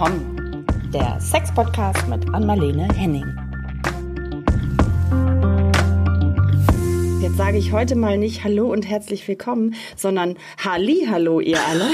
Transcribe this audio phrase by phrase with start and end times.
[0.00, 3.26] komm, der Sex-Podcast mit Anmalene Henning.
[7.20, 11.84] Jetzt sage ich heute mal nicht Hallo und herzlich willkommen, sondern Halli, hallo ihr alle.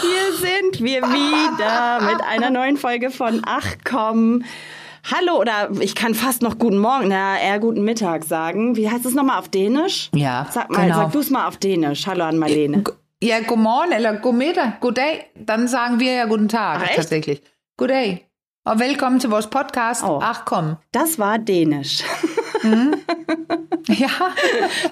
[0.00, 4.44] Hier sind wir wieder mit einer neuen Folge von Ach komm.
[5.02, 8.76] Hallo oder ich kann fast noch guten Morgen, na eher guten Mittag sagen.
[8.76, 10.10] Wie heißt es nochmal auf Dänisch?
[10.14, 10.94] Ja, Sag mal, genau.
[10.94, 12.06] sag du es mal auf Dänisch.
[12.06, 12.84] Hallo an Marlene.
[13.20, 15.26] Ja, good morning eller god middag, god dag.
[15.34, 17.42] Dann sagen wir ja guten Tag Ach, tatsächlich.
[17.76, 18.24] Good day.
[18.64, 20.04] Und willkommen zu vores Podcast.
[20.04, 20.20] Oh.
[20.22, 20.76] Ach komm.
[20.92, 22.02] Das war Dänisch.
[23.90, 24.08] Ja,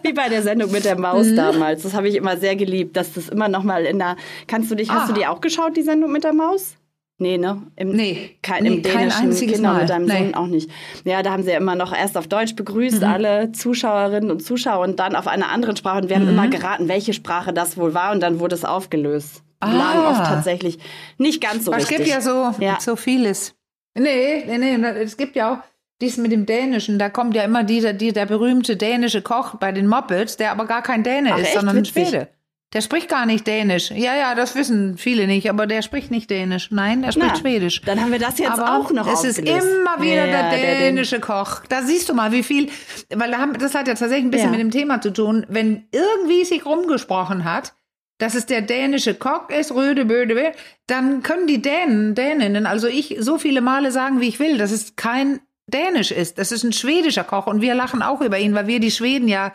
[0.02, 1.82] Wie bei der Sendung mit der Maus damals.
[1.82, 4.16] Das habe ich immer sehr geliebt, dass das immer noch mal in der.
[4.46, 5.06] Kannst du dich, hast Ah.
[5.08, 6.76] du die auch geschaut, die Sendung mit der Maus?
[7.18, 7.62] Nee, ne?
[7.76, 8.36] Im, Nee.
[8.42, 9.80] Kein, Nee, im kein einziges genau, Mal.
[9.80, 10.18] mit deinem Nee.
[10.18, 10.70] Sohn auch nicht.
[11.04, 13.04] Ja, da haben sie ja immer noch erst auf Deutsch begrüßt, Mhm.
[13.08, 16.02] alle Zuschauerinnen und Zuschauer, und dann auf einer anderen Sprache.
[16.02, 16.22] Und wir Mhm.
[16.22, 19.42] haben immer geraten, welche Sprache das wohl war, und dann wurde es aufgelöst.
[19.60, 19.72] Ah.
[19.72, 20.78] lagen oft tatsächlich
[21.16, 22.04] nicht ganz so Aber es richtig.
[22.06, 22.76] gibt ja so, Ja.
[22.78, 23.54] so vieles.
[23.98, 25.58] Nee, nee, nee, es gibt ja auch
[26.02, 29.72] dies mit dem Dänischen, da kommt ja immer dieser, die, der berühmte dänische Koch bei
[29.72, 31.84] den Muppets, der aber gar kein Däne Ach, ist, sondern ein.
[31.86, 32.28] Schwede.
[32.76, 33.90] Der spricht gar nicht Dänisch.
[33.90, 36.70] Ja, ja, das wissen viele nicht, aber der spricht nicht Dänisch.
[36.70, 37.80] Nein, der spricht Na, Schwedisch.
[37.80, 41.18] Dann haben wir das jetzt Aber auch noch es ist immer wieder Ja, der dänische
[41.18, 41.62] Koch.
[41.70, 42.68] Da siehst du mal, wie viel,
[43.14, 44.58] weil da haben, das hat ja tatsächlich ein bisschen Ja.
[44.58, 45.46] mit dem Thema zu tun.
[45.48, 47.72] Wenn irgendwie sich rumgesprochen hat,
[48.18, 50.52] dass es der dänische Koch ist, Röde, Böde,
[50.86, 54.70] dann können die Dänen, Däninnen, also ich, so viele Male sagen, wie ich will, dass
[54.70, 56.38] es kein Dänisch ist.
[56.38, 59.26] Das ist ein schwedischer Koch und wir lachen auch über ihn, weil wir die Schweden
[59.26, 59.52] ja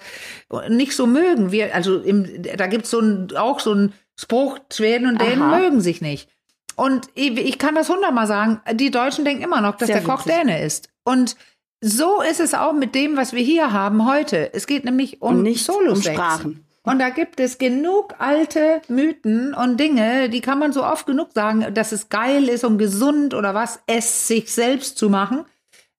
[0.67, 1.51] nicht so mögen.
[1.51, 5.59] Wir, also im, da gibt's so ein, auch so einen Spruch, Schweden und Dänen Aha.
[5.59, 6.29] mögen sich nicht.
[6.75, 10.05] Und ich, ich kann das hundertmal sagen, die Deutschen denken immer noch, dass Sehr der
[10.05, 10.41] Koch witzig.
[10.41, 10.89] Däne ist.
[11.03, 11.35] Und
[11.79, 14.53] so ist es auch mit dem, was wir hier haben heute.
[14.53, 16.15] Es geht nämlich um nicht um Solo-Sex.
[16.15, 16.65] Sprachen.
[16.83, 21.29] Und da gibt es genug alte Mythen und Dinge, die kann man so oft genug
[21.33, 25.45] sagen, dass es geil ist und gesund oder was, es sich selbst zu machen.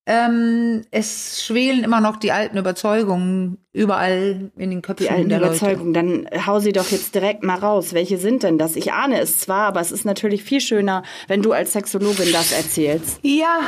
[0.05, 5.39] Ähm, es schwelen immer noch die alten Überzeugungen überall in den Köpfen Die alten der
[5.39, 5.53] Leute.
[5.55, 7.95] Überzeugungen, dann hau sie doch jetzt direkt mal raus.
[7.95, 8.75] Welche sind denn das?
[8.75, 12.51] Ich ahne es zwar, aber es ist natürlich viel schöner, wenn du als Sexologin das
[12.51, 13.21] erzählst.
[13.23, 13.61] Ja,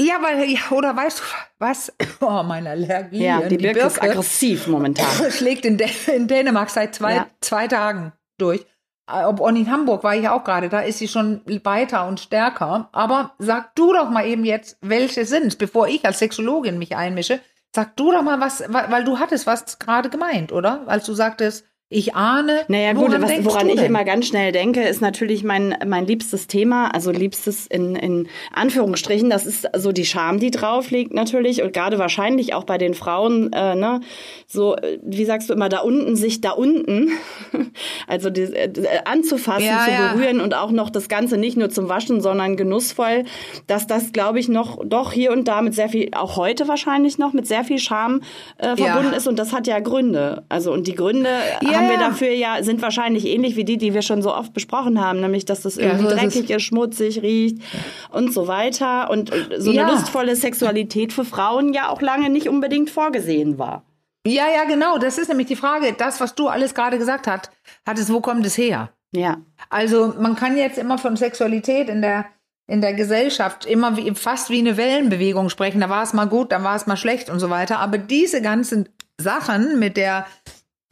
[0.00, 1.22] ja, weil, ja, oder weißt du
[1.58, 1.92] was?
[2.20, 3.22] Oh, meine Allergie.
[3.24, 5.06] Ja, an die Birke ist aggressiv momentan.
[5.30, 7.26] schlägt in, Dä in Dänemark seit zwei, Ja.
[7.40, 8.64] zwei Tagen durch.
[9.10, 12.88] Äh, und in Hamburg war ich auch gerade, da ist sie schon weiter und stärker.
[12.92, 17.40] Aber sag du doch mal eben jetzt, welche sind, bevor ich als Sexologin mich einmische.
[17.74, 20.82] Sag du doch mal was, weil du hattest was gerade gemeint, oder?
[20.86, 22.60] Als du sagtest, ich ahne.
[22.68, 26.46] Naja, gut, woran was, woran ich immer ganz schnell denke, ist natürlich mein, mein liebstes
[26.46, 31.62] Thema, also liebstes in, in Anführungsstrichen, das ist so die Scham, die drauf liegt natürlich
[31.62, 34.00] und gerade wahrscheinlich auch bei den Frauen, äh, ne,
[34.46, 37.10] so, äh, wie sagst du immer, da unten, sich da unten,
[38.06, 38.70] also die, äh,
[39.06, 40.12] anzufassen, Ja, zu ja.
[40.12, 43.24] berühren und auch noch das Ganze nicht nur zum Waschen, sondern genussvoll,
[43.66, 47.16] dass das, glaube ich, noch doch hier und da mit sehr viel, auch heute wahrscheinlich
[47.16, 48.20] noch, mit sehr viel Scham
[48.58, 49.16] äh, verbunden Ja.
[49.16, 50.44] ist und das hat ja Gründe.
[50.50, 51.30] Also und die Gründe
[51.62, 54.52] Ja, haben wir dafür ja, sind wahrscheinlich ähnlich wie die, die wir schon so oft
[54.52, 57.62] besprochen haben, nämlich dass das irgendwie so ist dreckig ist, schmutzig riecht
[58.10, 59.10] und so weiter.
[59.10, 63.84] Und äh, so eine lustvolle Sexualität für Frauen ja auch lange nicht unbedingt vorgesehen war.
[64.26, 64.98] Ja, ja, genau.
[64.98, 65.94] Das ist nämlich die Frage.
[65.96, 67.50] Das, was du alles gerade gesagt hast,
[67.86, 68.90] hattest, wo kommt es her?
[69.12, 69.38] Ja.
[69.70, 72.26] Also man kann jetzt immer von Sexualität in der
[72.68, 75.80] in der Gesellschaft immer wie, fast wie eine Wellenbewegung sprechen.
[75.80, 77.78] Da war es mal gut, dann war es mal schlecht und so weiter.
[77.78, 80.26] Aber diese ganzen Sachen mit der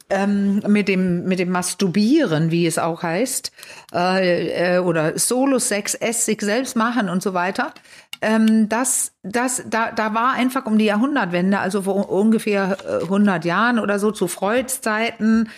[0.09, 3.51] ähm, mit dem mit dem Masturbieren, wie es auch heißt,
[3.93, 7.73] äh, äh, oder Solo-Sex, es sich selbst machen und so weiter.
[8.21, 13.45] Ähm, das, das, da, da war einfach um die Jahrhundertwende, also vor ungefähr äh, 100
[13.45, 15.49] Jahren oder so, zu Freuds Zeiten,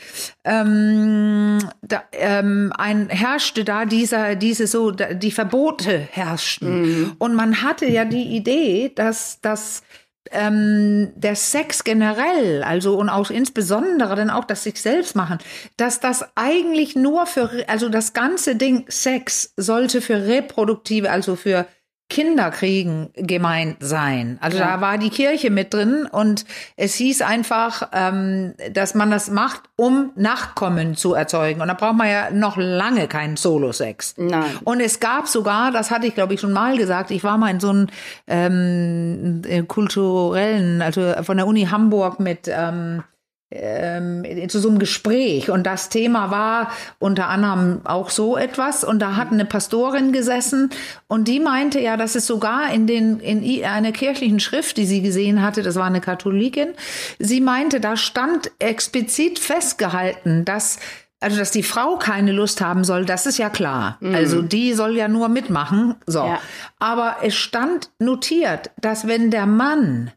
[0.44, 7.16] ähm, da, ähm, ein, herrschte da dieser, diese so, die Verbote herrschten.
[7.18, 9.84] Und man hatte ja die Idee, dass, dass
[10.32, 15.40] ähm, der Sex generell, also und auch insbesondere dann auch das sich selbst machen,
[15.78, 21.66] dass das eigentlich nur für, also das ganze Ding Sex sollte für reproduktive, also für
[22.10, 24.38] Kinderkriegen gemeint sein.
[24.42, 24.76] Also Ja.
[24.76, 26.44] da war die Kirche mit drin und
[26.76, 31.62] es hieß einfach, ähm, dass man das macht, um Nachkommen zu erzeugen.
[31.62, 34.16] Und da braucht man ja noch lange keinen Solo-Sex.
[34.18, 34.44] Nein.
[34.64, 37.52] Und es gab sogar, das hatte ich glaube ich schon mal gesagt, ich war mal
[37.52, 37.88] in so einem
[38.28, 43.04] ähm, äh, kulturellen, also von der Uni Hamburg mit ähm,
[43.52, 49.00] ähm, zu so einem Gespräch und das Thema war unter anderem auch so etwas und
[49.00, 50.70] da hat eine Pastorin gesessen
[51.08, 55.02] und die meinte ja, dass es sogar in den in einer kirchlichen Schrift, die sie
[55.02, 56.70] gesehen hatte, das war eine Katholikin,
[57.18, 60.78] sie meinte, da stand explizit festgehalten, dass
[61.22, 63.98] also dass die Frau keine Lust haben soll, das ist ja klar.
[64.02, 65.96] Also die soll ja nur mitmachen.
[66.06, 66.20] So.
[66.20, 66.40] Ja.
[66.80, 70.12] Aber es stand notiert, dass wenn der Mann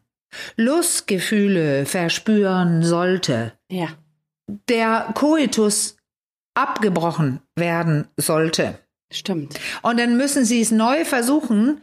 [0.57, 3.87] Lustgefühle verspüren sollte, Ja.
[4.69, 5.97] der Koitus
[6.55, 8.79] abgebrochen werden sollte.
[9.11, 9.59] Stimmt.
[9.81, 11.81] Und dann müssen sie es neu versuchen.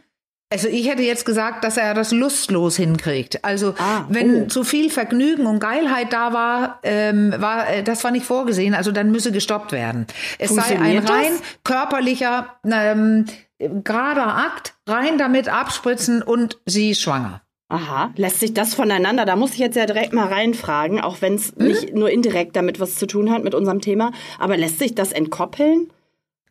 [0.53, 3.43] Also ich hätte jetzt gesagt, dass er das lustlos hinkriegt.
[3.45, 4.47] Also Ah, wenn oh.
[4.47, 8.73] zu viel Vergnügen und Geilheit da war, ähm, war äh, das war nicht vorgesehen.
[8.73, 10.07] Also dann müsse gestoppt werden.
[10.39, 11.11] Es sei ein Funktioniert das?
[11.11, 11.31] rein
[11.63, 13.25] körperlicher, ähm,
[13.59, 17.41] gerader Akt, rein damit abspritzen und sie ist schwanger.
[17.71, 19.25] Aha, lässt sich das voneinander?
[19.25, 22.79] Da muss ich jetzt ja direkt mal reinfragen, auch wenn es nicht nur indirekt damit
[22.81, 24.11] was zu tun hat mit unserem Thema.
[24.39, 25.89] Aber lässt sich das entkoppeln?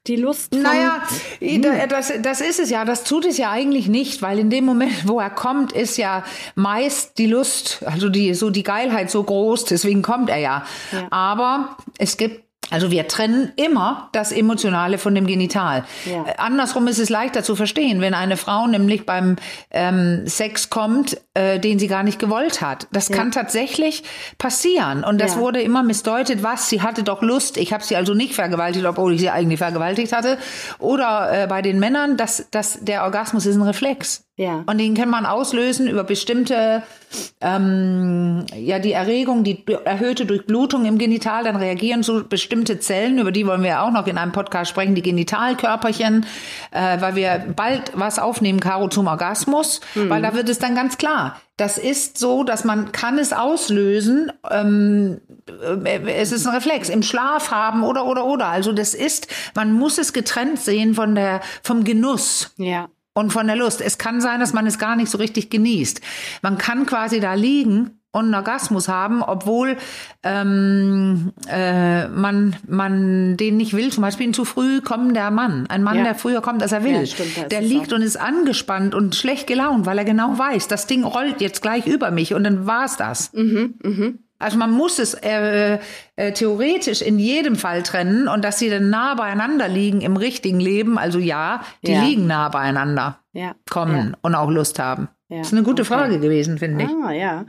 [0.06, 0.54] Die Lust?
[0.54, 1.02] Vom Naja,
[1.40, 2.86] da- das, das ist es ja.
[2.86, 6.24] Das tut es ja eigentlich nicht, weil in dem Moment, wo er kommt, ist ja
[6.54, 10.64] meist die Lust, also die, so die Geilheit so groß, deswegen kommt er ja.
[10.90, 11.06] Ja.
[11.10, 15.84] Aber es gibt also wir trennen immer das Emotionale von dem Genital.
[16.04, 16.24] Ja.
[16.24, 19.36] Äh, Andersrum ist es leichter zu verstehen, wenn eine Frau nämlich beim
[19.70, 22.86] ähm, Sex kommt, äh, den sie gar nicht gewollt hat.
[22.92, 24.02] Das kann tatsächlich
[24.38, 25.04] passieren.
[25.04, 25.40] Und das Ja.
[25.40, 29.14] wurde immer missdeutet, was, sie hatte doch Lust, ich habe sie also nicht vergewaltigt, obwohl
[29.14, 30.38] ich sie eigentlich vergewaltigt hatte.
[30.78, 34.24] Oder äh, bei den Männern, dass, dass der Orgasmus ist ein Reflex.
[34.40, 34.64] Ja.
[34.64, 36.82] Und den kann man auslösen über bestimmte,
[37.42, 43.32] ähm, ja, die Erregung, die erhöhte Durchblutung im Genital, dann reagieren so bestimmte Zellen, über
[43.32, 46.24] die wollen wir auch noch in einem Podcast sprechen, die Genitalkörperchen,
[46.70, 50.96] äh, weil wir bald was aufnehmen, Caro, zum Orgasmus, weil da wird es dann ganz
[50.96, 51.38] klar.
[51.58, 55.20] Das ist so, dass man kann es auslösen, ähm,
[55.84, 58.46] äh, es ist ein Reflex, im Schlaf haben oder, oder, oder.
[58.46, 62.88] Also das ist, man muss es getrennt sehen von der, vom Genuss Ja.
[63.14, 63.80] Und von der Lust.
[63.80, 66.00] Es kann sein, dass man es gar nicht so richtig genießt.
[66.42, 69.76] Man kann quasi da liegen und einen Orgasmus haben, obwohl
[70.24, 73.90] ähm, äh, man, man den nicht will.
[73.92, 75.66] Zum Beispiel ein zu früh kommender Mann.
[75.68, 76.04] Ein Mann, Ja.
[76.04, 76.92] der früher kommt, als er will.
[76.92, 77.96] Ja, stimmt, der liegt auch.
[77.96, 81.86] und ist angespannt und schlecht gelaunt, weil er genau weiß, das Ding rollt jetzt gleich
[81.86, 83.32] über mich und dann war's das.
[83.32, 83.74] Mhm,
[84.40, 85.78] Also man muss es äh,
[86.16, 90.58] äh, theoretisch in jedem Fall trennen und dass sie dann nah beieinander liegen im richtigen
[90.58, 92.02] Leben, also ja, die Ja.
[92.02, 93.54] liegen nah beieinander Ja.
[93.70, 95.08] kommen und auch Lust haben.
[95.28, 95.94] Ja, Das ist eine gute okay.
[95.94, 96.90] Frage gewesen, finde ich.
[97.04, 97.44] Ah, ja.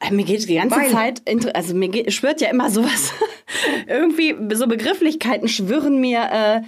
[0.00, 1.22] Äh, Mir geht die ganze Weil- Zeit,
[1.54, 3.12] also mir geht, schwirrt ja immer sowas.
[3.86, 6.60] Irgendwie, so Begrifflichkeiten schwirren mir äh,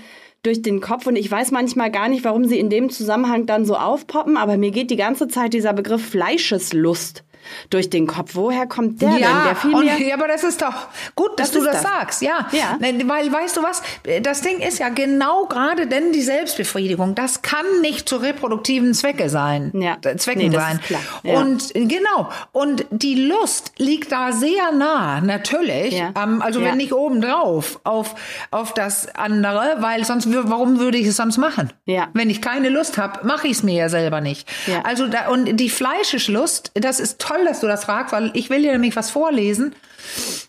[0.42, 3.64] durch den Kopf und ich weiß manchmal gar nicht, warum sie in dem Zusammenhang dann
[3.64, 7.24] so aufpoppen, aber mir geht die ganze Zeit dieser Begriff Fleischeslust
[7.70, 8.30] durch den Kopf.
[8.34, 9.20] Woher kommt der denn?
[9.20, 9.98] Der fiel mir.
[10.06, 11.90] ja, aber das ist doch gut, dass Das du das, das.
[11.90, 12.22] sagst.
[12.22, 12.46] Ja.
[12.52, 12.78] Ja.
[12.80, 13.82] Weil, weißt du was?
[14.22, 17.14] Das Ding ist ja genau gerade denn die Selbstbefriedigung.
[17.14, 19.72] Das kann nicht zu reproduktiven Zwecke sein.
[19.74, 19.96] Ja.
[20.04, 20.76] äh, Zwecken Nee, das sein.
[20.78, 21.00] ist klar.
[21.22, 21.38] Ja.
[21.40, 22.28] Und genau.
[22.52, 25.94] Und die Lust liegt da sehr nah, natürlich.
[25.94, 26.12] Ja.
[26.22, 26.66] Ähm, also Ja.
[26.70, 28.14] wenn nicht obendrauf auf,
[28.50, 31.72] auf das andere, weil sonst, warum würde ich es sonst machen?
[31.86, 32.08] Ja.
[32.14, 34.48] Wenn ich keine Lust habe, mache ich es mir ja selber nicht.
[34.66, 34.82] Ja.
[34.82, 38.62] Also da, und die Fleischeslust, das ist toll, dass du das fragst, weil ich will
[38.62, 39.74] dir nämlich was vorlesen.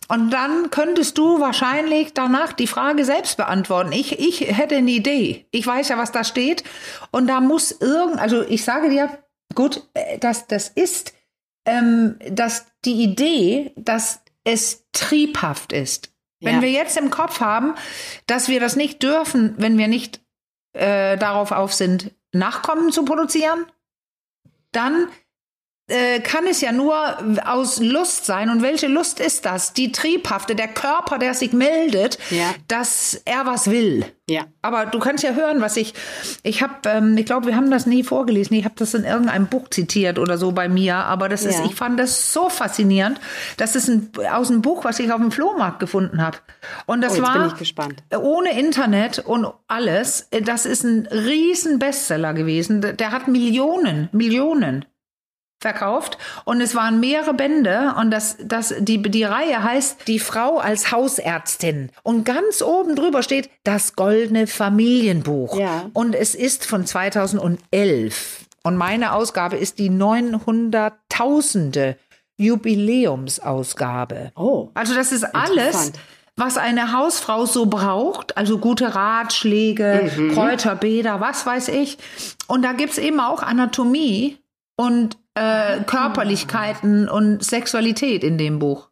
[0.08, 3.92] Und dann könntest du wahrscheinlich danach die Frage selbst beantworten.
[3.92, 5.46] Ich, ich hätte eine Idee.
[5.52, 6.64] Ich weiß ja, was da steht.
[7.12, 9.20] Und da muss irgend, also ich sage dir,
[9.56, 11.14] gut, äh, das, das ist,
[11.66, 16.12] ähm, dass die Idee, dass es triebhaft ist.
[16.42, 16.62] Wenn Ja.
[16.62, 17.76] wir jetzt im Kopf haben,
[18.26, 20.22] dass wir das nicht dürfen, wenn wir nicht
[20.74, 23.66] äh, darauf auf sind, Nachkommen zu produzieren,
[24.72, 25.08] dann
[26.24, 26.96] kann es ja nur
[27.46, 28.50] aus Lust sein.
[28.50, 29.74] Und welche Lust ist das?
[29.74, 32.54] Die triebhafte, der Körper, der sich meldet, Ja.
[32.68, 34.06] dass er was will.
[34.30, 34.44] Ja.
[34.62, 35.94] Aber du kannst ja hören, was ich,
[36.44, 38.56] ich habe, ähm, ich glaube, wir haben das nie vorgelesen.
[38.56, 40.96] Ich habe das in irgendeinem Buch zitiert oder so bei mir.
[40.98, 41.66] Aber das ist, Ja.
[41.66, 43.20] ich fand das so faszinierend.
[43.58, 46.38] Das ist ein, aus einem Buch, was ich auf dem Flohmarkt gefunden habe.
[46.86, 48.04] Und das Oh, jetzt war bin ich gespannt.
[48.16, 50.28] ohne Internet und alles.
[50.30, 52.82] äh, Das ist ein riesen Bestseller gewesen.
[52.98, 54.86] Der hat Millionen, Millionen
[55.62, 60.58] verkauft und es waren mehrere Bände und das, das, die, die Reihe heißt Die Frau
[60.58, 65.90] als Hausärztin und ganz oben drüber steht das goldene Familienbuch Ja.
[65.94, 71.96] und es ist von 2011 und meine Ausgabe ist die 900.000.
[72.42, 74.32] Jubiläumsausgabe.
[74.38, 74.70] Oh.
[74.74, 75.92] Also das ist alles,
[76.38, 80.32] was eine Hausfrau so braucht, also gute Ratschläge, Mhm.
[80.34, 81.98] Kräuterbäder, was weiß ich.
[82.48, 84.38] Und da gibt's eben auch Anatomie
[84.78, 85.18] und.
[85.40, 88.90] Äh, Körperlichkeiten und Sexualität in dem Buch.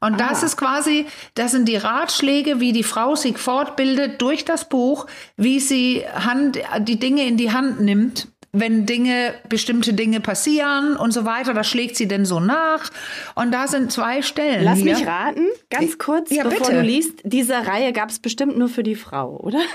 [0.00, 0.46] Und das Ah.
[0.46, 5.06] ist quasi, das sind die Ratschläge, wie die Frau sich fortbildet durch das Buch,
[5.36, 8.28] wie sie Hand, die Dinge in die Hand nimmt,
[8.60, 12.90] wenn Dinge, bestimmte Dinge passieren und so weiter, das schlägt sie denn so nach.
[13.34, 14.64] Und da sind zwei Stellen.
[14.64, 14.94] Lass hier.
[14.96, 16.80] mich raten, ganz kurz, Ja, bevor bitte.
[16.80, 17.20] du liest.
[17.24, 19.58] Diese Reihe gab es bestimmt nur für die Frau, oder?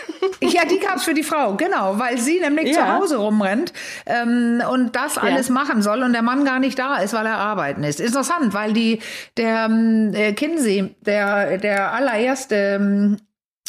[0.43, 2.73] Ja, die gab's für die Frau, genau, weil sie nämlich Ja.
[2.73, 3.73] zu Hause rumrennt
[4.07, 5.21] ähm, und das Ja.
[5.21, 7.99] alles machen soll und der Mann gar nicht da ist, weil er arbeiten ist.
[7.99, 8.99] Interessant, weil die
[9.37, 13.17] der ähm, äh, Kinsey, der der allererste, ähm,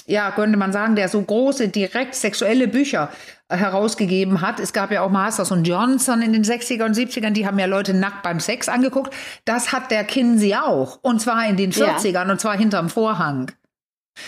[0.07, 3.11] ja könnte man sagen, der so große direkt sexuelle Bücher
[3.53, 4.61] herausgegeben hat.
[4.61, 7.67] Es gab ja auch Masters und Johnson in den 60er und 70ern, die haben ja
[7.67, 9.15] Leute nackt beim Sex angeguckt.
[9.45, 11.97] Das hat der Kinsey auch und zwar in den Ja.
[11.97, 13.53] 40ern und zwar hinterm Vorhang.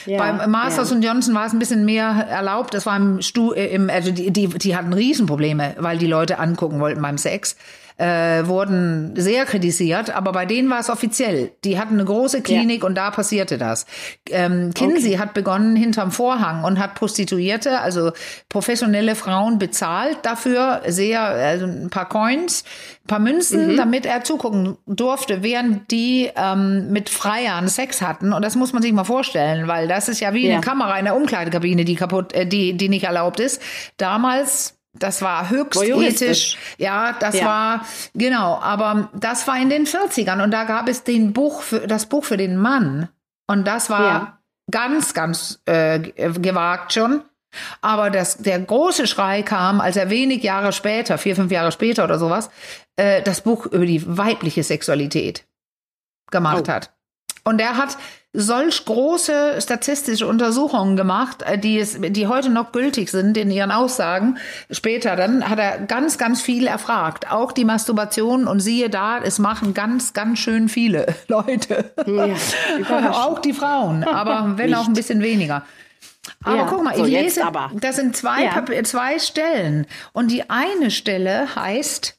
[0.07, 0.97] Ja, Beim Masters ja.
[0.97, 2.73] und Johnson war es ein bisschen mehr erlaubt.
[2.75, 6.39] Das war im Stu äh, im, also die, die, die hatten Riesenprobleme, weil die Leute
[6.39, 7.57] angucken wollten beim Sex.
[7.97, 11.53] Äh, wurden sehr kritisiert, aber bei denen war es offiziell.
[11.63, 13.87] Die hatten eine große Klinik und da passierte das.
[14.31, 18.11] Ähm, Kinsey hat begonnen hinterm Vorhang und hat Prostituierte, also
[18.49, 22.65] professionelle Frauen bezahlt dafür, sehr, also ein paar Coins,
[23.05, 28.33] ein paar Münzen, damit er zugucken durfte, während die ähm, mit Freiern Sex hatten.
[28.33, 30.55] Und das muss man sich mal vorstellen, weil das ist ja wie Ja.
[30.55, 33.63] eine Kamera in der Umkleidekabine, die kaputt, äh, die, die nicht erlaubt ist.
[33.99, 36.57] Damals, das war höchst ethisch.
[36.79, 37.47] Ja, das Ja.
[37.47, 41.87] war, genau, aber das war in den 40ern und da gab es den Buch für,
[41.87, 43.09] das Buch für den Mann.
[43.47, 44.39] Und das war Ja.
[44.71, 47.23] ganz, ganz äh, gewagt schon.
[47.81, 52.03] Aber das, der große Schrei kam, als er wenig Jahre später, vier, fünf Jahre später
[52.05, 52.51] oder sowas,
[52.97, 55.47] äh, das Buch über die weibliche Sexualität
[56.33, 56.73] gemacht Oh.
[56.73, 56.93] hat.
[57.45, 57.97] Und er hat
[58.37, 63.71] solch große statistische Untersuchungen gemacht, äh, die, es, die heute noch gültig sind in ihren
[63.71, 64.39] Aussagen.
[64.71, 67.31] Später dann hat er ganz, ganz viel erfragt.
[67.31, 71.93] Auch die Masturbation und siehe da, es machen ganz, ganz schön viele Leute.
[72.07, 75.65] Ja, auch die Frauen, aber wenn auch ein bisschen weniger.
[76.43, 77.71] Aber Ja, guck mal, so ich lese, aber.
[77.75, 78.65] das sind zwei, Ja.
[78.85, 79.87] Zwei Stellen.
[80.13, 82.19] Und die eine Stelle heißt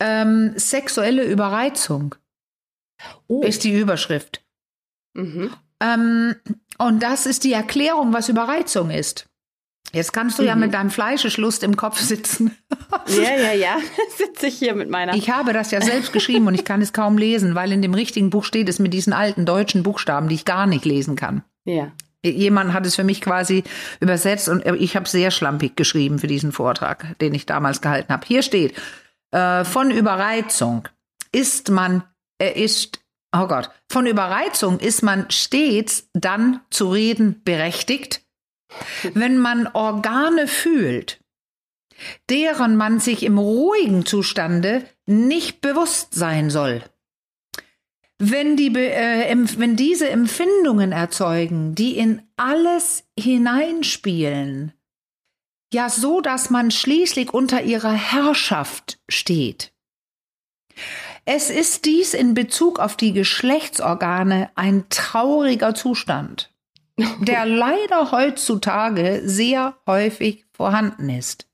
[0.00, 2.14] ähm, sexuelle Überreizung,
[3.28, 3.42] Oh.
[3.42, 4.42] ist die Überschrift.
[5.16, 5.50] Mhm.
[5.80, 6.34] Ähm,
[6.78, 9.26] und das ist die Erklärung, was Überreizung ist.
[9.92, 10.62] Jetzt kannst du ja Mhm.
[10.62, 12.56] mit deinem Fleischeschlust im Kopf sitzen.
[13.08, 13.76] Ja, ja, ja.
[14.16, 15.14] Sitze ich hier mit meiner.
[15.14, 17.94] Ich habe das ja selbst geschrieben und ich kann es kaum lesen, weil in dem
[17.94, 21.42] richtigen Buch steht es mit diesen alten deutschen Buchstaben, die ich gar nicht lesen kann.
[21.64, 21.92] ja.
[22.24, 23.62] Jemand hat es für mich quasi
[24.00, 28.26] übersetzt und ich habe sehr schlampig geschrieben für diesen Vortrag, den ich damals gehalten habe.
[28.26, 28.74] Hier steht,
[29.30, 30.88] äh, von Überreizung
[31.30, 32.02] ist man,
[32.42, 32.98] äh, ist,
[33.42, 38.22] oh Gott, von Überreizung ist man stets dann zu reden berechtigt,
[39.14, 41.20] wenn man Organe fühlt,
[42.28, 46.82] deren man sich im ruhigen Zustande nicht bewusst sein soll.
[48.18, 54.72] Wenn, die, äh, wenn diese Empfindungen erzeugen, die in alles hineinspielen,
[55.72, 59.72] ja so, dass man schließlich unter ihrer Herrschaft steht.
[61.26, 66.54] Es ist dies in Bezug auf die Geschlechtsorgane ein trauriger Zustand,
[67.20, 71.48] der leider heutzutage sehr häufig vorhanden ist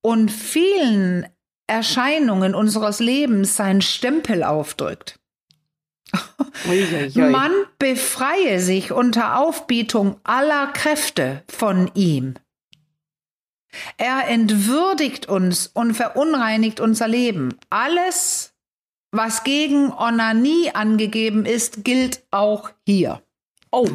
[0.00, 1.26] und vielen
[1.66, 5.18] Erscheinungen unseres Lebens seinen Stempel aufdrückt.
[7.14, 12.34] Man befreie sich unter Aufbietung aller Kräfte von ihm.
[13.98, 17.58] Er entwürdigt uns und verunreinigt unser Leben.
[17.68, 18.47] Alles,
[19.10, 23.22] was gegen Onanie angegeben ist, gilt auch hier.
[23.70, 23.86] Oh,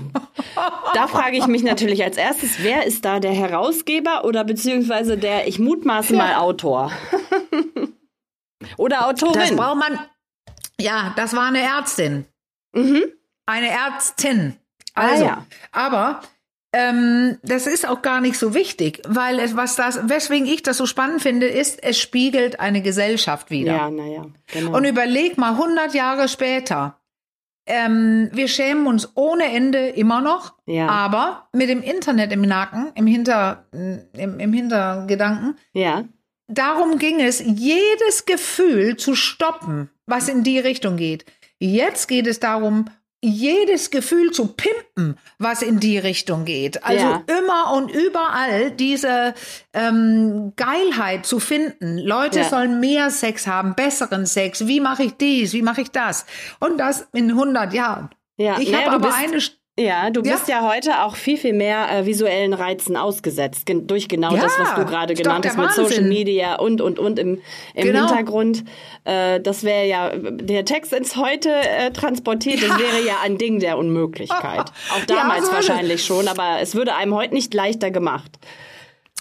[0.93, 5.47] da frage ich mich natürlich als erstes, wer ist da der Herausgeber oder beziehungsweise der,
[5.47, 6.91] ich mutmaße mal, Autor?
[8.77, 9.55] oder Das Autorin?
[9.55, 9.99] braucht man.
[10.79, 12.25] Ja, das war eine Ärztin.
[12.73, 13.03] Mhm.
[13.45, 14.57] Eine Ärztin.
[14.93, 15.45] Ah, Also, ja.
[15.71, 16.21] aber
[16.73, 20.77] ähm, das ist auch gar nicht so wichtig, weil es, was das, weswegen ich das
[20.77, 23.73] so spannend finde, ist, es spiegelt eine Gesellschaft wider.
[23.75, 24.75] Ja, naja, genau.
[24.75, 26.99] Und überleg mal, 100 Jahre später,
[27.67, 30.87] ähm, wir schämen uns ohne Ende immer noch, Ja.
[30.87, 36.03] aber mit dem Internet im Nacken, im, Hinter, im, im Hintergedanken, ja,
[36.47, 41.25] darum ging es, jedes Gefühl zu stoppen, was in die Richtung geht.
[41.59, 42.85] Jetzt geht es darum,
[43.25, 46.83] jedes Gefühl zu pimpen, was in die Richtung geht.
[46.83, 47.23] Also Ja.
[47.39, 49.33] immer und überall diese
[49.73, 51.97] ähm, Geilheit zu finden.
[51.97, 52.45] Leute Ja.
[52.49, 54.67] sollen mehr Sex haben, besseren Sex.
[54.67, 55.53] Wie mache ich dies?
[55.53, 56.25] Wie mache ich das?
[56.59, 58.09] Und das in 100 Jahren.
[58.37, 58.59] ja.
[58.59, 59.39] Ich naja, habe aber eine
[59.79, 60.33] Ja, du Ja.
[60.33, 64.43] bist ja heute auch viel, viel mehr äh, visuellen Reizen ausgesetzt, gen durch genau Ja,
[64.43, 65.85] das, was du gerade genannt hast mit Wahnsinn.
[65.85, 67.41] Social Media und, und, und im,
[67.73, 68.01] im Genau.
[68.07, 68.65] Hintergrund.
[69.03, 73.59] Äh, das wäre ja, der Text ins Heute äh, transportiert, das wäre ja ein Ding
[73.59, 74.69] der Unmöglichkeit.
[74.91, 78.31] Auch Ja, damals so wahrscheinlich schon, aber es würde einem heute nicht leichter gemacht.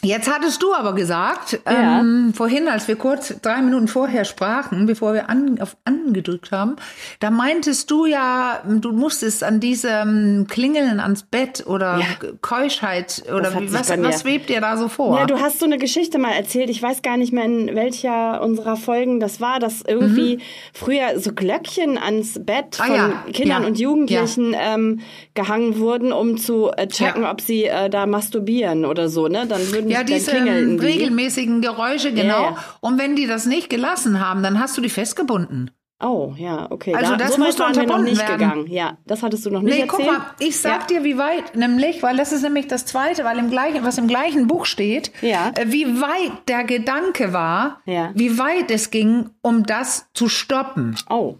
[0.04, 2.00] Jetzt hattest du aber gesagt, Ja.
[2.00, 6.74] ähm, vorhin, als wir kurz drei Minuten vorher sprachen, bevor wir an, auf angedrückt haben,
[7.20, 12.06] da meintest du ja, du musstest an diesem Klingeln ans Bett oder Ja.
[12.40, 15.16] Keuschheit oder wie, was, was schwebt dir da so vor?
[15.20, 16.68] Ja, du hast so eine Geschichte mal erzählt.
[16.68, 20.40] Ich weiß gar nicht mehr, in welcher unserer Folgen das war, dass irgendwie
[20.74, 22.82] früher so Glöckchen ans Bett Mhm.
[22.82, 25.00] Ah, von ja, Kindern und Jugendlichen ähm,
[25.34, 29.28] gehangen wurden, um zu äh, checken, ob sie äh, da masturbieren oder so.
[29.28, 29.46] Ne?
[29.46, 32.42] Dann würden ja, diese regelmäßigen Geräusche, genau.
[32.42, 32.56] ja.
[32.80, 35.70] Und wenn die das nicht gelassen haben, dann hast du die festgebunden.
[36.04, 36.94] Oh, ja, okay.
[36.96, 38.38] Also da, das so musste waren wir noch unterbunden nicht werden.
[38.40, 38.66] gegangen.
[38.66, 40.04] Ja, das hattest du noch nicht Nee, erzählt.
[40.08, 43.38] guck mal, ich sag dir, wie weit, nämlich, weil das ist nämlich das Zweite, weil
[43.38, 45.52] im gleichen, was im gleichen Buch steht, Ja.
[45.54, 48.10] äh, wie weit der Gedanke war, Ja.
[48.14, 50.96] wie weit es ging, um das zu stoppen.
[51.08, 51.36] Oh.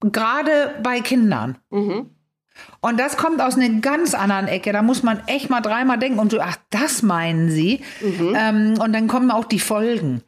[0.00, 1.58] Gerade bei Kindern.
[1.70, 2.10] Mhm.
[2.80, 4.72] Und das kommt aus einer ganz anderen Ecke.
[4.72, 7.80] Da muss man echt mal dreimal denken und so, ach, das meinen sie.
[8.00, 8.36] Mhm.
[8.38, 10.22] Ähm, und dann kommen auch die Folgen.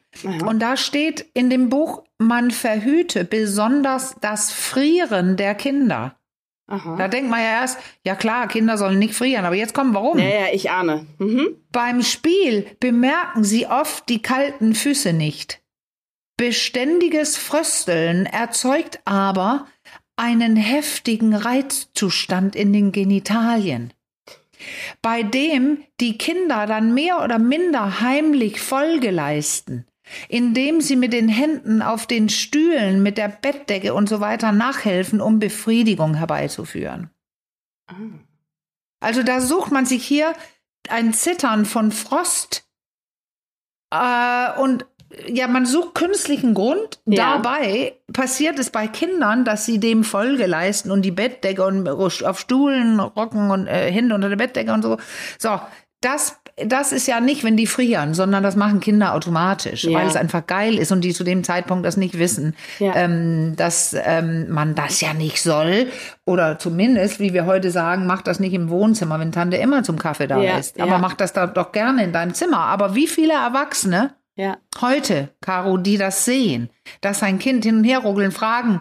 [0.45, 6.17] Und da steht in dem Buch, man verhüte besonders das Frieren der Kinder.
[6.67, 6.97] Aha.
[6.97, 10.19] Da denkt man ja erst, ja klar, Kinder sollen nicht frieren, aber jetzt kommen, warum?
[10.19, 11.07] Ja, ja, ich ahne.
[11.19, 11.57] Mhm.
[11.73, 15.61] Beim Spiel bemerken sie oft die kalten Füße nicht.
[16.37, 19.67] Beständiges Frösteln erzeugt aber
[20.21, 23.95] einen heftigen Reizzustand in den Genitalien,
[25.01, 29.87] bei dem die Kinder dann mehr oder minder heimlich Folge leisten,
[30.29, 35.23] indem sie mit den Händen auf den Stühlen, mit der Bettdecke und so weiter nachhelfen,
[35.23, 37.09] um Befriedigung herbeizuführen.
[39.01, 40.35] Also da sucht man sich hier
[40.91, 42.69] ein Zittern von Frost
[43.91, 44.85] äh, und
[45.27, 47.01] ja, man sucht künstlichen Grund.
[47.07, 47.35] Ja.
[47.35, 52.39] Dabei passiert es bei Kindern, dass sie dem Folge leisten und die Bettdecke und auf
[52.39, 54.99] Stuhlen rocken und äh, Hände unter der Bettdecke und so.
[55.39, 55.61] So,
[56.01, 59.99] das, das ist ja nicht, wenn die frieren, sondern das machen Kinder automatisch, Ja.
[59.99, 62.95] weil es einfach geil ist und die zu dem Zeitpunkt das nicht wissen, Ja.
[62.95, 65.89] ähm, dass ähm, man das ja nicht soll.
[66.25, 69.99] Oder zumindest, wie wir heute sagen, mach das nicht im Wohnzimmer, wenn Tante immer zum
[69.99, 70.81] Kaffee da Ja, ist.
[70.81, 70.99] Aber ja.
[70.99, 72.61] mach das da doch gerne in deinem Zimmer.
[72.61, 74.57] Aber wie viele Erwachsene Ja.
[74.81, 76.71] heute, Caro, die das sehen,
[77.03, 78.81] dass ein Kind hin und her ruckeln, fragen,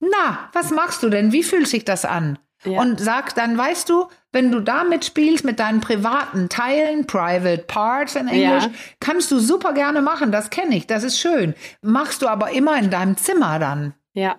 [0.00, 1.32] na, was machst du denn?
[1.32, 2.38] Wie fühlt sich das an?
[2.64, 2.80] Ja.
[2.80, 8.14] Und sag dann, weißt du, wenn du damit spielst mit deinen privaten Teilen, Private Parts
[8.16, 8.70] in Englisch, Ja.
[9.00, 11.54] kannst du super gerne machen, das kenne ich, das ist schön.
[11.82, 14.36] Machst du aber immer in deinem Zimmer dann Ja.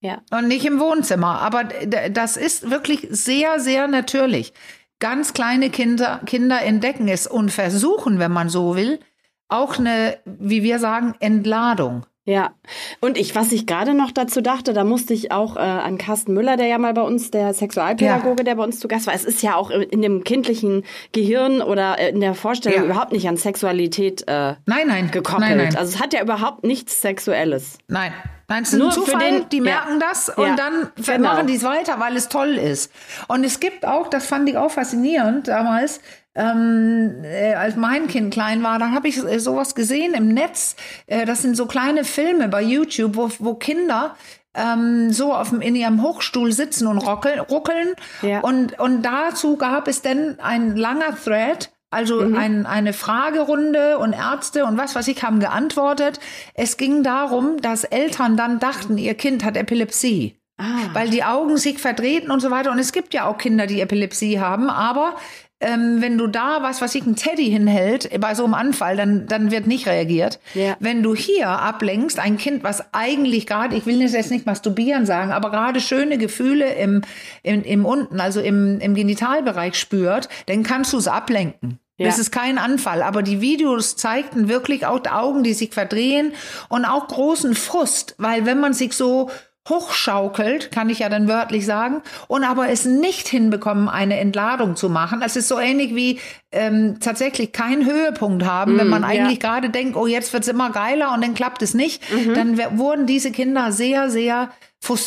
[0.00, 0.22] Ja.
[0.32, 1.40] und nicht im Wohnzimmer.
[1.40, 4.52] Aber das ist wirklich sehr, sehr natürlich.
[5.00, 9.00] Ganz kleine Kinder, Kinder entdecken es und versuchen, wenn man so will,
[9.48, 12.06] auch eine, wie wir sagen, Entladung.
[12.26, 12.54] Ja,
[13.02, 16.32] und ich, was ich gerade noch dazu dachte, da musste ich auch äh, an Carsten
[16.32, 19.12] Müller, der ja mal bei uns, der Sexualpädagoge, der bei uns zu Gast war.
[19.12, 22.84] Es ist ja auch in dem kindlichen Gehirn oder äh, in der Vorstellung Ja.
[22.86, 25.40] überhaupt nicht an Sexualität äh, Nein, nein, gekoppelt.
[25.50, 27.76] Nein, nein, Also es hat ja überhaupt nichts Sexuelles.
[27.88, 28.12] nein.
[28.48, 29.62] Nein, es ist Nur ein Zufall, den- die ja.
[29.62, 31.28] merken das und Ja, dann genau.
[31.34, 32.92] machen die es weiter, weil es toll ist.
[33.26, 36.00] Und es gibt auch, das fand ich auch faszinierend damals,
[36.34, 40.76] ähm, äh, als mein Kind klein war, dann habe ich äh, sowas gesehen im Netz.
[41.06, 44.16] Äh, das sind so kleine Filme bei YouTube, wo, wo Kinder
[44.54, 47.94] ähm, so auf dem, in ihrem Hochstuhl sitzen und rockeln, ruckeln.
[48.22, 48.40] Ja.
[48.40, 52.36] Und, und dazu gab es dann ein langer Thread, also Mhm.
[52.36, 56.18] ein, eine Fragerunde und Ärzte und was weiß ich haben geantwortet.
[56.54, 60.36] Es ging darum, dass Eltern dann dachten, ihr Kind hat Epilepsie.
[60.56, 60.90] Ah.
[60.92, 62.70] Weil die Augen sich verdrehten und so weiter.
[62.70, 65.16] Und es gibt ja auch Kinder, die Epilepsie haben, aber
[65.64, 69.26] ähm, wenn du da was, was ich ein Teddy hinhält bei so einem Anfall, dann,
[69.26, 70.38] dann wird nicht reagiert.
[70.52, 70.76] Ja.
[70.78, 75.32] Wenn du hier ablenkst, ein Kind, was eigentlich gerade, ich will jetzt nicht masturbieren sagen,
[75.32, 77.00] aber gerade schöne Gefühle im,
[77.42, 81.78] im, im unten, also im, im Genitalbereich spürt, dann kannst du es ablenken.
[81.96, 82.06] Ja.
[82.06, 86.32] Das ist kein Anfall, aber die Videos zeigten wirklich auch die Augen, die sich verdrehen
[86.68, 89.30] und auch großen Frust, weil wenn man sich so
[89.68, 94.90] hochschaukelt, kann ich ja dann wörtlich sagen, und aber es nicht hinbekommen, eine Entladung zu
[94.90, 95.22] machen.
[95.24, 96.20] Es ist so ähnlich wie
[96.52, 99.08] ähm, tatsächlich keinen Höhepunkt haben, wenn man ja.
[99.08, 102.02] eigentlich gerade denkt, oh, jetzt wird's immer geiler und dann klappt es nicht.
[102.34, 104.50] Dann wer- wurden diese Kinder sehr, sehr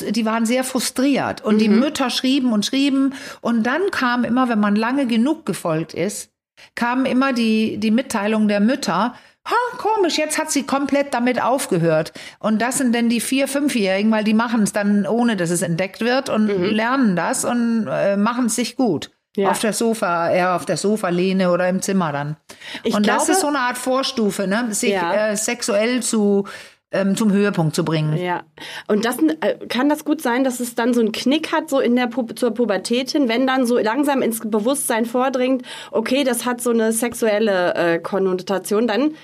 [0.10, 4.60] die waren sehr frustriert und die Mütter schrieben und schrieben und dann kam immer, wenn
[4.60, 6.32] man lange genug gefolgt ist,
[6.74, 9.14] kam immer die, die Mitteilung der Mütter,
[9.50, 12.12] ha, komisch, jetzt hat sie komplett damit aufgehört.
[12.40, 15.62] Und das sind denn die vier-, fünfjährigen, weil die machen es dann, ohne dass es
[15.62, 19.12] entdeckt wird und lernen das und äh, machen es sich gut.
[19.36, 19.52] Ja.
[19.52, 22.38] Auf der Sofa, eher auf der Sofalehne oder im Zimmer dann.
[22.84, 24.68] Ich und das glaube- ist so eine Art Vorstufe, ne?
[24.72, 25.30] sich Ja.
[25.30, 26.46] äh, sexuell zu
[26.90, 28.16] ähm, zum Höhepunkt zu bringen.
[28.18, 28.44] Ja.
[28.88, 31.80] Und das äh, kann das gut sein, dass es dann so einen Knick hat, so
[31.82, 36.46] in der Pu zur Pubertät hin, wenn dann so langsam ins Bewusstsein vordringt, okay, das
[36.46, 39.16] hat so eine sexuelle äh, Konnotation, dann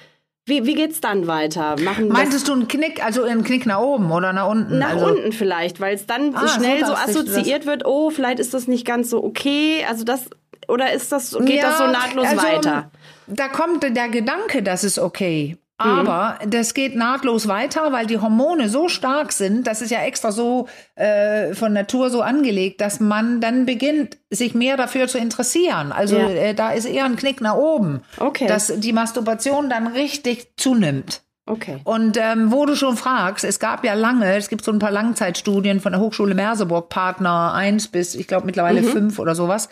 [0.45, 1.77] wie, wie geht's dann weiter?
[1.79, 4.77] Machen Meintest du einen Knick, also einen Knick nach oben oder nach unten?
[4.77, 8.39] Nach also, unten vielleicht, weil es dann Ah, so schnell so assoziiert wird, oh, vielleicht
[8.39, 9.85] ist das nicht ganz so okay.
[9.87, 10.29] Also das,
[10.67, 12.91] oder ist das, geht das so Ja, nahtlos also, weiter?
[13.27, 15.57] Da kommt der Gedanke, das ist okay.
[15.83, 15.99] Mhm.
[16.07, 20.31] Aber das geht nahtlos weiter, weil die Hormone so stark sind, das ist ja extra
[20.31, 25.91] so äh, von Natur so angelegt, dass man dann beginnt, sich mehr dafür zu interessieren.
[25.91, 26.29] Also Ja.
[26.29, 28.45] äh, da ist eher ein Knick nach oben, Okay.
[28.47, 31.22] dass die Masturbation dann richtig zunimmt.
[31.45, 31.79] Okay.
[31.83, 34.91] Und ähm, wo du schon fragst, es gab ja lange, es gibt so ein paar
[34.91, 38.85] Langzeitstudien von der Hochschule Merseburg, Partner 1 bis, ich glaube, mittlerweile Mhm.
[38.85, 39.67] 5 oder sowas.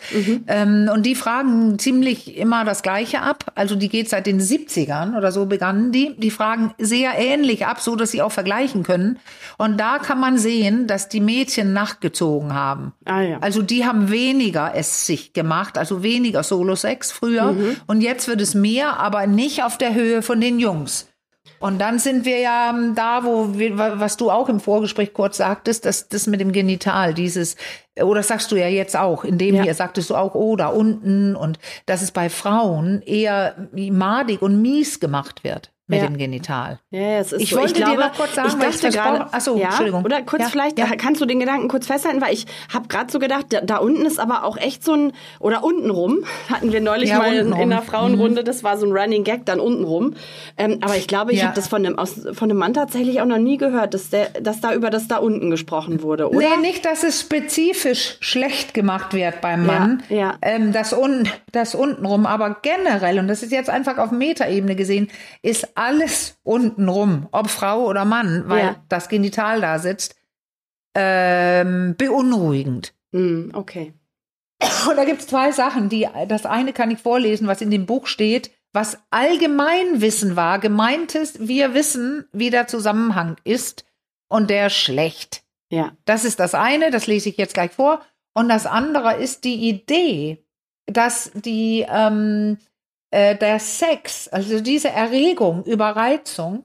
[0.48, 3.52] Ähm, und die fragen ziemlich immer das Gleiche ab.
[3.54, 6.14] Also die geht seit den 70ern oder so begannen die.
[6.18, 9.18] Die fragen sehr ähnlich ab, so dass sie auch vergleichen können.
[9.56, 12.92] Und da kann man sehen, dass die Mädchen nachgezogen haben.
[13.06, 13.38] Ah ja.
[13.40, 17.52] Also die haben weniger es sich gemacht, also weniger Solo-Sex früher.
[17.52, 17.76] Mhm.
[17.86, 21.08] Und jetzt wird es mehr, aber nicht auf der Höhe von den Jungs.
[21.62, 25.14] Und dann sind wir ja ähm, da, wo wir, wa- was du auch im Vorgespräch
[25.14, 27.56] kurz sagtest, dass das mit dem Genital, dieses,
[28.00, 29.62] oder sagst du ja jetzt auch, in dem Ja.
[29.62, 34.60] hier sagtest du auch, oh, da unten, und dass es bei Frauen eher madig und
[34.60, 36.06] mies gemacht wird mit Ja.
[36.06, 36.78] dem Genital.
[36.90, 37.56] Ja, ja, es ist Ich so.
[37.58, 40.04] wollte dir glaube, noch kurz sagen, ich weil ich dachte gerade, Ach so, ja, Entschuldigung.
[40.04, 40.86] oder kurz Ja, vielleicht, ja.
[40.96, 44.06] kannst du den Gedanken kurz festhalten, weil ich habe gerade so gedacht, da, da unten
[44.06, 47.62] ist aber auch echt so ein, oder untenrum, hatten wir neulich Ja, mal in, untenrum.
[47.62, 50.14] in der Frauenrunde, das war so ein Running Gag dann untenrum.
[50.56, 51.46] Ähm, aber ich glaube, ich Ja.
[51.46, 54.28] habe das von einem, aus, von einem Mann tatsächlich auch noch nie gehört, dass, der,
[54.40, 56.38] dass da über das da unten gesprochen wurde, oder?
[56.38, 60.02] Nee, nicht, dass es spezifisch schlecht gemacht wird beim Ja, Mann.
[60.08, 60.34] ja.
[60.42, 65.10] Ähm, das, un das untenrum, aber generell, und das ist jetzt einfach auf Metaebene gesehen,
[65.42, 68.76] ist alles untenrum, ob Frau oder Mann, weil Ja.
[68.88, 70.16] das Genital da sitzt,
[70.94, 72.94] ähm, beunruhigend.
[73.12, 73.94] Hm, okay.
[74.88, 75.88] Und da gibt's zwei Sachen.
[75.88, 80.58] Die, das eine kann ich vorlesen, was in dem Buch steht, was Allgemeinwissen war.
[80.58, 83.84] Gemeint ist, wir wissen, wie der Zusammenhang ist
[84.28, 85.42] und der schlecht.
[85.70, 85.92] Ja.
[86.04, 88.02] Das ist das eine, das lese ich jetzt gleich vor.
[88.34, 90.44] Und das andere ist die Idee,
[90.86, 92.58] dass die, ähm,
[93.12, 96.64] äh, der Sex, also diese Erregung, Überreizung,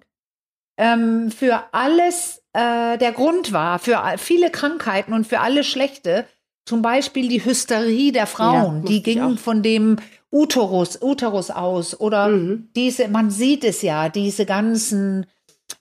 [0.77, 6.25] ähm, für alles äh, der Grund war, für viele Krankheiten und für alle Schlechte.
[6.65, 9.37] Zum Beispiel die Hysterie der Frauen, wusste die ich ging auch.
[9.39, 9.97] von dem
[10.31, 11.99] Uterus, Uterus aus.
[11.99, 12.69] Oder Mhm.
[12.75, 15.25] diese, man sieht es ja, diese ganzen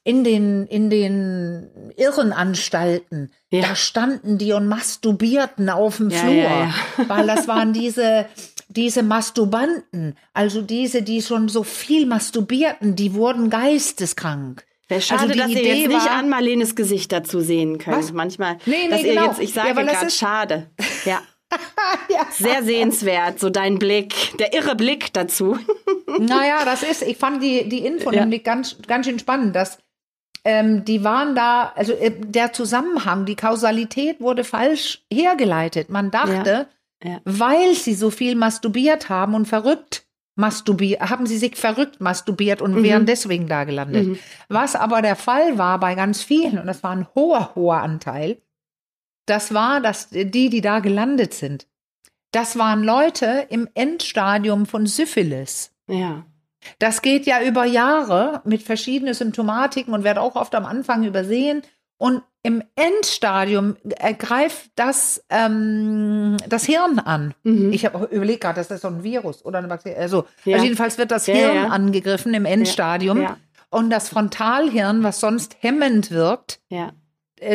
[0.07, 3.63] in den, in den Irrenanstalten, Ja.
[3.69, 6.75] da standen die und masturbierten auf dem Ja, Flur, ja,
[7.09, 8.27] weil das waren diese,
[8.69, 14.65] diese Masturbanten, also diese, die schon so viel masturbierten, die wurden geisteskrank.
[14.89, 17.97] Wäre schade, Also dass ihr Idee jetzt nicht war- an Marlenes Gesicht dazu sehen könnt.
[17.97, 18.13] Was?
[18.13, 19.27] Manchmal, Nee, nee, dass ihr genau.
[19.27, 20.71] jetzt, ich Ja, sage das gerade schade.
[21.05, 21.21] Ja,
[22.11, 22.27] ja.
[22.31, 25.59] sehr sehenswert, so dein Blick, der irre Blick dazu.
[26.19, 28.21] Naja, das ist, ich fand die, die Info Ja.
[28.21, 29.79] nämlich ganz, ganz schön spannend, dass
[30.45, 35.91] ähm, die waren da, also äh, der Zusammenhang, die Kausalität wurde falsch hergeleitet.
[35.91, 36.69] Man dachte,
[37.03, 37.21] Ja.
[37.25, 40.05] weil sie so viel masturbiert haben und verrückt
[40.37, 44.19] masturbiert, haben sie sich verrückt masturbiert und wären deswegen da gelandet.
[44.49, 48.39] Was aber der Fall war bei ganz vielen, und das war ein hoher, hoher Anteil,
[49.27, 51.67] das war, dass die, die da gelandet sind,
[52.33, 55.73] das waren Leute im Endstadium von Syphilis.
[55.89, 56.27] Ja.
[56.79, 61.63] Das geht ja über Jahre mit verschiedenen Symptomatiken und wird auch oft am Anfang übersehen.
[61.99, 67.35] Und im Endstadium ergreift das ähm, das Hirn an.
[67.43, 67.73] Mhm.
[67.73, 69.97] Ich habe überlegt gerade, das ist so ein Virus oder eine Bakterie.
[69.97, 70.55] Also, Ja.
[70.55, 71.67] also jedenfalls wird das Ja, Hirn ja.
[71.69, 73.27] angegriffen im Endstadium.
[73.71, 76.93] Und das Frontalhirn, was sonst hemmend wirkt, Ja.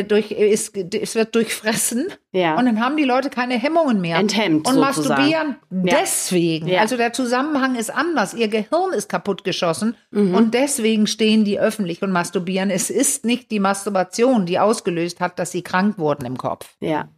[0.04, 2.06] Durch, ist, es wird durchfressen.
[2.30, 2.56] Ja.
[2.56, 4.16] Und dann haben die Leute keine Hemmungen mehr.
[4.18, 4.80] Enthemmt Und sozusagen.
[5.20, 5.96] masturbieren Ja.
[6.00, 6.68] deswegen.
[6.68, 6.80] Ja.
[6.80, 8.32] Also der Zusammenhang ist anders.
[8.34, 10.34] Ihr Gehirn ist kaputtgeschossen Mhm.
[10.34, 12.70] und deswegen stehen die öffentlich und masturbieren.
[12.70, 16.76] Es ist nicht die Masturbation, die ausgelöst hat, dass sie krank wurden im Kopf.
[16.80, 17.08] ja.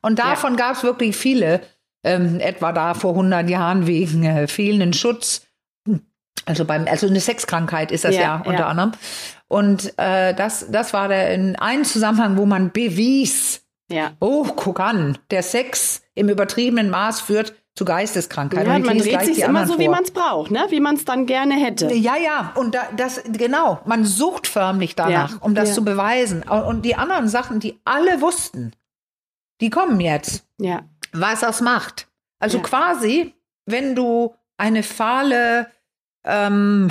[0.00, 1.60] Und davon gab es wirklich viele,
[2.04, 5.46] ähm, etwa da vor 100 Jahren wegen äh, fehlenden Schutz.
[6.46, 8.92] Also beim, also eine Sexkrankheit ist das ja, unter anderem.
[9.54, 14.10] Und äh, das, das war der in einem Zusammenhang, wo man bewies, Ja.
[14.18, 18.66] oh, guck an, der Sex im übertriebenen Maß führt zu Geisteskrankheit.
[18.66, 19.94] Ja, man dreht sich immer so, wie vor.
[19.94, 20.66] man es braucht, ne?
[20.70, 21.92] Wie man es dann gerne hätte.
[21.94, 25.74] Ja, ja, und da, das, genau, man sucht förmlich danach, Ja, um das ja.
[25.76, 26.42] zu beweisen.
[26.42, 28.72] Und, die anderen Sachen, die alle wussten,
[29.60, 30.82] die kommen jetzt Ja.
[31.12, 32.08] was das macht.
[32.40, 33.34] Also quasi,
[33.66, 35.68] wenn du eine fahle,
[36.24, 36.90] ähm,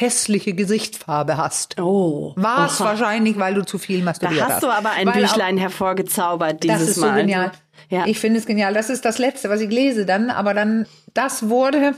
[0.00, 1.80] hässliche Gesichtsfarbe hast.
[1.80, 2.32] Oh.
[2.36, 4.52] War es wahrscheinlich, weil du zu viel Da masturbiert hast.
[4.54, 7.08] hast du aber ein Weil auch- Büchlein hervorgezaubert dieses Das ist Mal.
[7.10, 7.52] so genial.
[7.90, 8.06] Ja.
[8.06, 8.74] Ich finde es genial.
[8.74, 11.94] Das ist das Letzte, was ich lese dann, aber dann, das wurde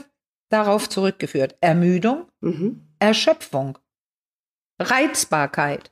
[0.49, 1.55] darauf zurückgeführt.
[1.61, 2.87] Ermüdung, Mhm.
[2.99, 3.77] Erschöpfung,
[4.79, 5.91] Reizbarkeit,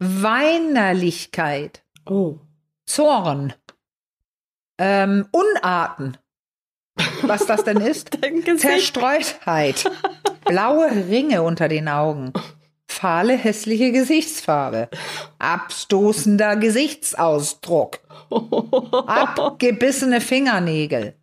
[0.00, 2.38] Weinerlichkeit, Oh.
[2.86, 3.52] Zorn,
[4.78, 6.16] ähm, Unarten.
[7.22, 8.10] Was das denn ist?
[8.58, 9.90] Zerstreutheit,
[10.44, 12.32] blaue Ringe unter den Augen,
[12.86, 14.88] fahle, hässliche Gesichtsfarbe,
[15.38, 18.00] abstoßender Gesichtsausdruck,
[19.06, 21.14] abgebissene Fingernägel,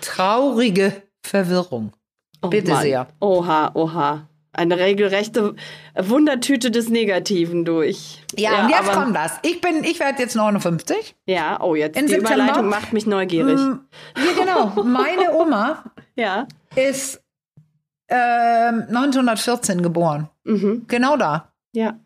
[0.00, 1.92] traurige Verwirrung.
[2.40, 2.82] Oh Bitte Mann.
[2.82, 3.08] sehr.
[3.20, 4.27] Oha, oha.
[4.52, 5.54] Eine regelrechte
[5.96, 8.22] Wundertüte des Negativen durch.
[8.36, 9.38] Ja, und jetzt kommt das.
[9.42, 11.14] Ich bin, ich werde jetzt 59.
[11.26, 12.34] Ja, oh, jetzt In die September?
[12.44, 13.58] Überleitung macht mich neugierig.
[13.58, 13.80] Mm,
[14.16, 14.82] Ja, genau.
[14.84, 15.84] Meine Oma
[16.16, 16.48] Ja.
[16.74, 17.20] ist
[18.08, 20.28] ähm, 1914 geboren.
[20.44, 20.84] Mhm.
[20.88, 21.52] Genau da.
[21.72, 21.98] Ja.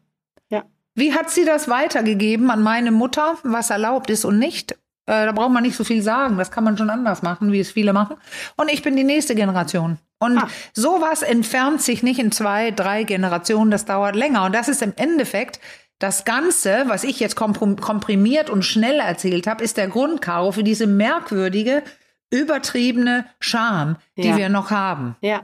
[0.51, 0.65] Ja.
[0.95, 4.77] Wie hat sie das weitergegeben an meine Mutter, was erlaubt ist und nicht?
[5.07, 6.39] Äh, da braucht man nicht so viel sagen.
[6.39, 8.17] Das kann man schon anders machen, wie es viele machen.
[8.57, 9.99] Und ich bin die nächste Generation.
[10.21, 10.49] Und Ah.
[10.75, 13.71] sowas entfernt sich nicht in zwei, drei Generationen.
[13.73, 14.45] Das dauert länger.
[14.45, 15.59] Und das ist im Endeffekt
[15.99, 20.63] das Ganze, was ich jetzt komprim- komprimiert und schnell erzählt habe, ist der Grundkaro für
[20.65, 21.83] diese merkwürdige,
[22.31, 24.37] übertriebene Scham, die Ja.
[24.37, 25.17] wir noch haben.
[25.21, 25.43] Ja.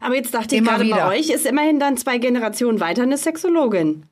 [0.00, 1.08] Aber jetzt dachte ich Immer gerade, bei wieder.
[1.08, 4.04] euch ist immerhin dann zwei Generationen weiter eine Sexologin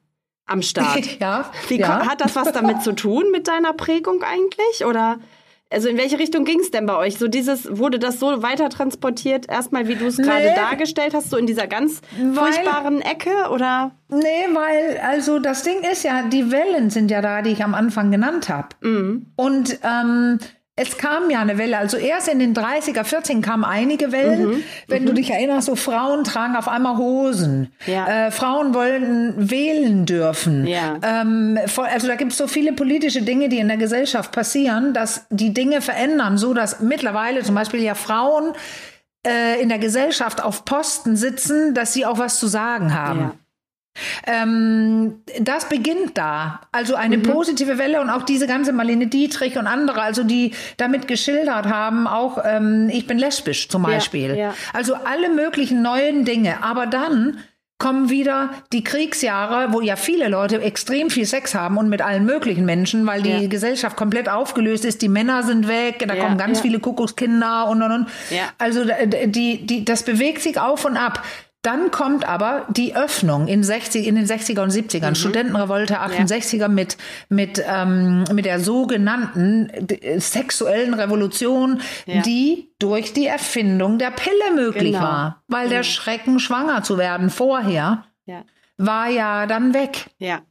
[0.47, 1.05] am Start.
[1.21, 2.07] ja, Wie ja.
[2.07, 4.85] Hat das was damit zu tun mit deiner Prägung eigentlich?
[4.87, 5.19] Oder
[5.69, 7.19] also in welche Richtung ging es denn bei euch?
[7.19, 10.55] So dieses, wurde das so weiter transportiert, erstmal wie du es gerade Nee.
[10.55, 13.51] dargestellt hast, so in dieser ganz Weil- furchtbaren Ecke?
[13.51, 13.91] Oder?
[14.09, 17.75] Nee, weil, also das Ding ist ja, die Wellen sind ja da, die ich am
[17.75, 18.69] Anfang genannt habe.
[18.81, 19.33] Mhm.
[19.35, 20.39] Und ähm,
[20.79, 21.79] es kam ja eine Welle.
[21.79, 24.47] Also erst in den 30er, 40 kamen einige Wellen.
[24.47, 24.63] Mhm.
[24.87, 27.73] Wenn du dich erinnerst, so Frauen tragen auf einmal Hosen.
[27.87, 28.27] Ja.
[28.27, 30.67] Äh, Frauen wollten wählen dürfen.
[30.67, 30.99] Ja.
[31.03, 35.27] Ähm, also da gibt es so viele politische Dinge, die in der Gesellschaft passieren, dass
[35.31, 38.53] die Dinge verändern, so dass mittlerweile zum Beispiel ja Frauen
[39.27, 43.21] äh, in der Gesellschaft auf Posten sitzen, dass sie auch was zu sagen haben.
[43.21, 43.33] Ja.
[44.27, 46.61] Ähm, das beginnt da.
[46.73, 51.09] Also eine positive Welle und auch diese ganze Marlene Dietrich und andere, also die damit
[51.09, 54.37] geschildert haben, auch ähm, ich bin lesbisch zum Beispiel.
[54.37, 54.55] ja.
[54.73, 56.63] Also alle möglichen neuen Dinge.
[56.63, 57.39] Aber dann
[57.79, 62.25] kommen wieder die Kriegsjahre, wo ja viele Leute extrem viel Sex haben und mit allen
[62.25, 63.49] möglichen Menschen, weil die Ja.
[63.49, 66.63] Gesellschaft komplett aufgelöst ist, die Männer sind weg, da Ja, kommen ganz ja.
[66.63, 68.07] viele Kuckuckskinder und und und.
[68.31, 68.45] Ja.
[68.57, 71.23] Also d- die, die, das bewegt sich auf und ab.
[71.67, 75.15] Dann kommt aber die Öffnung in, 60, in den 60er und 70ern, Mhm.
[75.17, 76.97] Studentenrevolte 68er mit,
[77.29, 79.69] mit, ähm, mit der sogenannten
[80.19, 82.23] sexuellen Revolution, Ja.
[82.23, 85.03] die durch die Erfindung der Pille möglich Genau.
[85.03, 85.43] war.
[85.49, 88.45] Weil der Schrecken, schwanger zu werden vorher, Ja.
[88.77, 90.07] war ja dann weg.
[90.19, 90.43] Ja.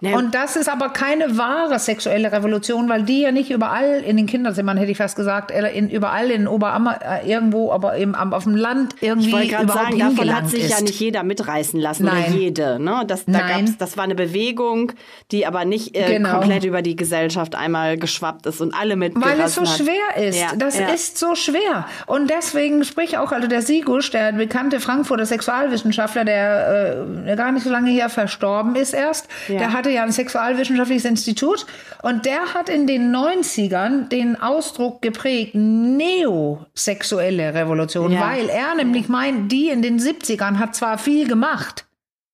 [0.00, 4.16] Na, Und das ist aber keine wahre sexuelle Revolution, weil die ja nicht überall in
[4.16, 8.14] den Kinderzimmern, hätte ich fast gesagt, äh, in, überall in Oberammer äh, irgendwo, aber eben
[8.14, 10.70] am, auf dem Land irgendwie ich wollte gerade überhaupt sagen, davon hat sich ist.
[10.70, 12.34] ja nicht jeder mitreißen lassen oder Nein.
[12.36, 12.78] jede.
[12.78, 13.02] Ne?
[13.06, 13.76] Das, da Nein.
[13.78, 14.92] das war eine Bewegung,
[15.30, 16.38] die aber nicht äh, Genau.
[16.38, 19.68] komplett über die Gesellschaft einmal geschwappt ist und alle Weil mitgerissen es so hat.
[19.78, 20.38] schwer ist.
[20.40, 20.88] Ja, das ja.
[20.88, 21.86] ist so schwer.
[22.06, 27.64] Und deswegen sprich auch, also der Sigusch, der bekannte Frankfurter Sexualwissenschaftler, der, äh, gar nicht
[27.64, 29.58] so lange her verstorben ist erst, Ja.
[29.62, 31.66] Der hatte ja ein sexualwissenschaftliches Institut
[32.02, 39.50] und der hat in den 90ern den Ausdruck geprägt, neosexuelle Revolution, weil er nämlich meint,
[39.52, 41.86] die in den 70ern hat zwar viel gemacht,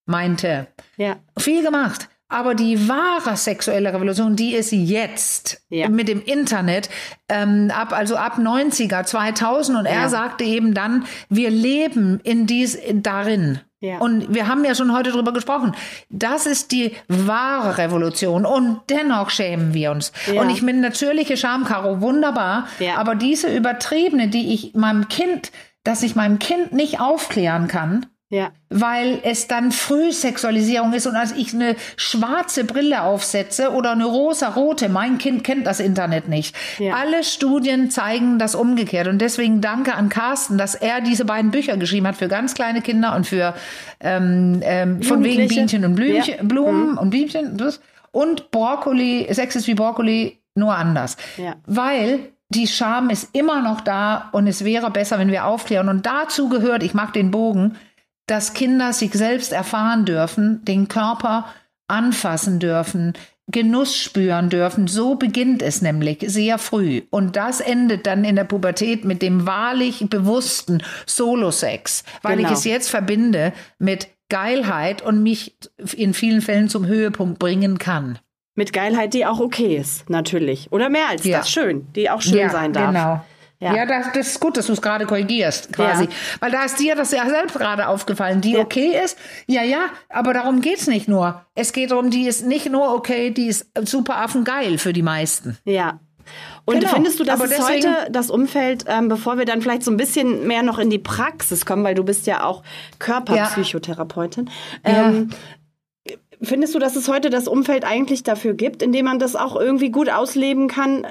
[0.07, 1.17] meinte, Ja.
[1.39, 2.09] viel gemacht.
[2.31, 5.89] Aber die wahre sexuelle Revolution, die ist jetzt Ja.
[5.89, 6.91] mit dem Internet,
[7.31, 9.79] ähm, ab, also ab 90er, 2000.
[9.79, 10.09] Und er Ja.
[10.11, 13.61] sagte eben dann, wir leben in dies, darin.
[13.81, 13.99] Ja.
[13.99, 15.73] Und wir haben ja schon heute drüber gesprochen.
[16.09, 18.45] Das ist die wahre Revolution.
[18.45, 20.13] Und dennoch schämen wir uns.
[20.33, 20.43] Ja.
[20.43, 22.67] Und ich bin natürliche Schamkaro, wunderbar.
[22.81, 22.97] Ja.
[22.97, 25.53] Aber diese übertriebene, die ich meinem Kind,
[25.85, 28.51] dass ich meinem Kind nicht aufklären kann, Ja.
[28.69, 34.89] weil es dann Frühsexualisierung ist und als ich eine schwarze Brille aufsetze oder eine rosa-rote,
[34.91, 36.55] mein Kind kennt das Internet nicht.
[36.79, 36.95] Ja.
[36.97, 41.77] Alle Studien zeigen das umgekehrt und deswegen danke an Carsten, dass er diese beiden Bücher
[41.79, 43.55] geschrieben hat für ganz kleine Kinder und für
[44.01, 45.49] ähm, ähm, von wegen.
[45.49, 46.43] Bienchen und Blümchen, Ja.
[46.43, 46.49] Mhm.
[46.49, 47.81] Blumen und Bienchen das.
[48.13, 51.17] und Brokkoli, Sex ist wie Brokkoli, nur anders.
[51.37, 51.55] Ja.
[51.67, 55.89] Weil die Scham ist immer noch da und es wäre besser, wenn wir aufklären.
[55.89, 57.77] Und dazu gehört, ich mag den Bogen,
[58.29, 61.47] dass Kinder sich selbst erfahren dürfen, den Körper
[61.89, 63.15] anfassen dürfen,
[63.51, 64.87] Genuss spüren dürfen.
[64.89, 67.03] So beginnt es nämlich sehr früh.
[67.11, 72.49] Und das endet dann in der Pubertät mit dem wahrlich bewussten Solo-Sex, weil Genau.
[72.51, 75.57] ich es jetzt verbinde mit Geilheit und mich
[75.97, 78.19] in vielen Fällen zum Höhepunkt bringen kann.
[78.55, 80.71] Mit Geilheit, die auch okay ist, natürlich.
[80.71, 81.39] Oder mehr als Ja.
[81.39, 82.89] das schön, die auch schön sein darf.
[82.89, 83.25] Genau.
[83.61, 83.75] Ja.
[83.75, 86.05] Ja, das, das ist gut, dass du es gerade korrigierst, quasi.
[86.05, 86.11] Ja.
[86.39, 89.19] Weil da ist dir das ja selbst gerade aufgefallen, die okay ist.
[89.49, 91.45] Ja, ja, aber darum geht's nicht nur.
[91.57, 95.59] Es geht darum, die ist nicht nur okay, die ist super affengeil für die meisten.
[95.65, 95.99] Ja.
[96.67, 96.93] Und Genau.
[96.93, 99.97] findest du, dass Aber es heute das Umfeld, ähm, bevor wir dann vielleicht so ein
[99.97, 102.63] bisschen mehr noch in die Praxis kommen, weil du bist ja auch
[102.99, 104.51] Körperpsychotherapeutin,
[104.85, 105.31] ähm,
[106.43, 109.57] findest du, dass es heute das Umfeld eigentlich dafür gibt, in dem man das auch
[109.57, 111.07] irgendwie gut ausleben kann?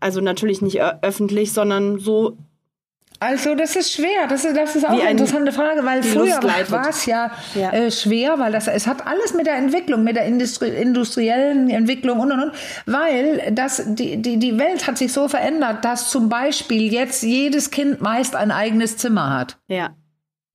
[0.00, 2.36] Also natürlich nicht ö- öffentlich, sondern so
[3.22, 4.26] Also das ist schwer.
[4.30, 7.70] Das ist, das ist auch eine ein- interessante Frage, weil früher war es ja, Ja.
[7.70, 12.18] Äh, schwer, weil das es hat alles mit der Entwicklung, mit der Industri industriellen Entwicklung
[12.20, 12.52] und und und,
[12.86, 17.70] weil das die, die die Welt hat sich so verändert, dass zum Beispiel jetzt jedes
[17.70, 19.58] Kind meist ein eigenes Zimmer hat.
[19.68, 19.90] ja.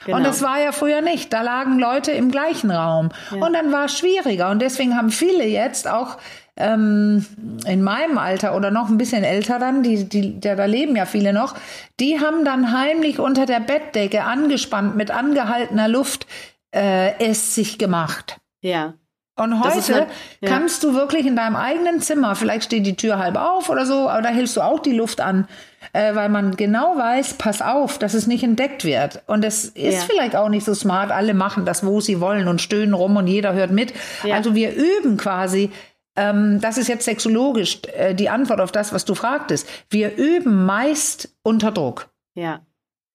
[0.05, 0.17] Genau.
[0.17, 1.31] Und das war ja früher nicht.
[1.34, 3.10] Da lagen Leute im gleichen Raum.
[3.31, 4.51] Und dann war es schwieriger.
[4.51, 6.17] Und deswegen haben viele jetzt auch
[6.58, 7.26] ähm,
[7.68, 11.06] in meinem Alter oder noch ein bisschen älter dann, die, die, da, da leben ja
[11.06, 11.56] viele noch,
[12.00, 16.28] die haben dann heimlich unter der Bettdecke angespannt mit angehaltener Luft
[16.74, 18.38] äh, es sich gemacht.
[18.62, 18.94] ja.
[19.38, 20.08] Und heute halt-
[20.39, 20.48] ja.
[20.50, 24.08] kannst du wirklich in deinem eigenen Zimmer, vielleicht steht die Tür halb auf oder so,
[24.08, 25.50] aber da hältst du auch die Luft an,
[25.91, 29.24] äh, weil man genau weiß, pass auf, dass es nicht entdeckt wird.
[29.28, 30.00] Und es ist Ja.
[30.10, 33.28] vielleicht auch nicht so smart, alle machen das, wo sie wollen und stöhnen rum und
[33.28, 33.94] jeder hört mit.
[34.24, 34.36] Ja.
[34.36, 35.70] Also wir üben quasi,
[36.15, 39.67] ähm, das ist jetzt sexologisch äh, die Antwort auf das, was du fragtest.
[39.89, 42.62] Wir üben meist unter Druck, Ja.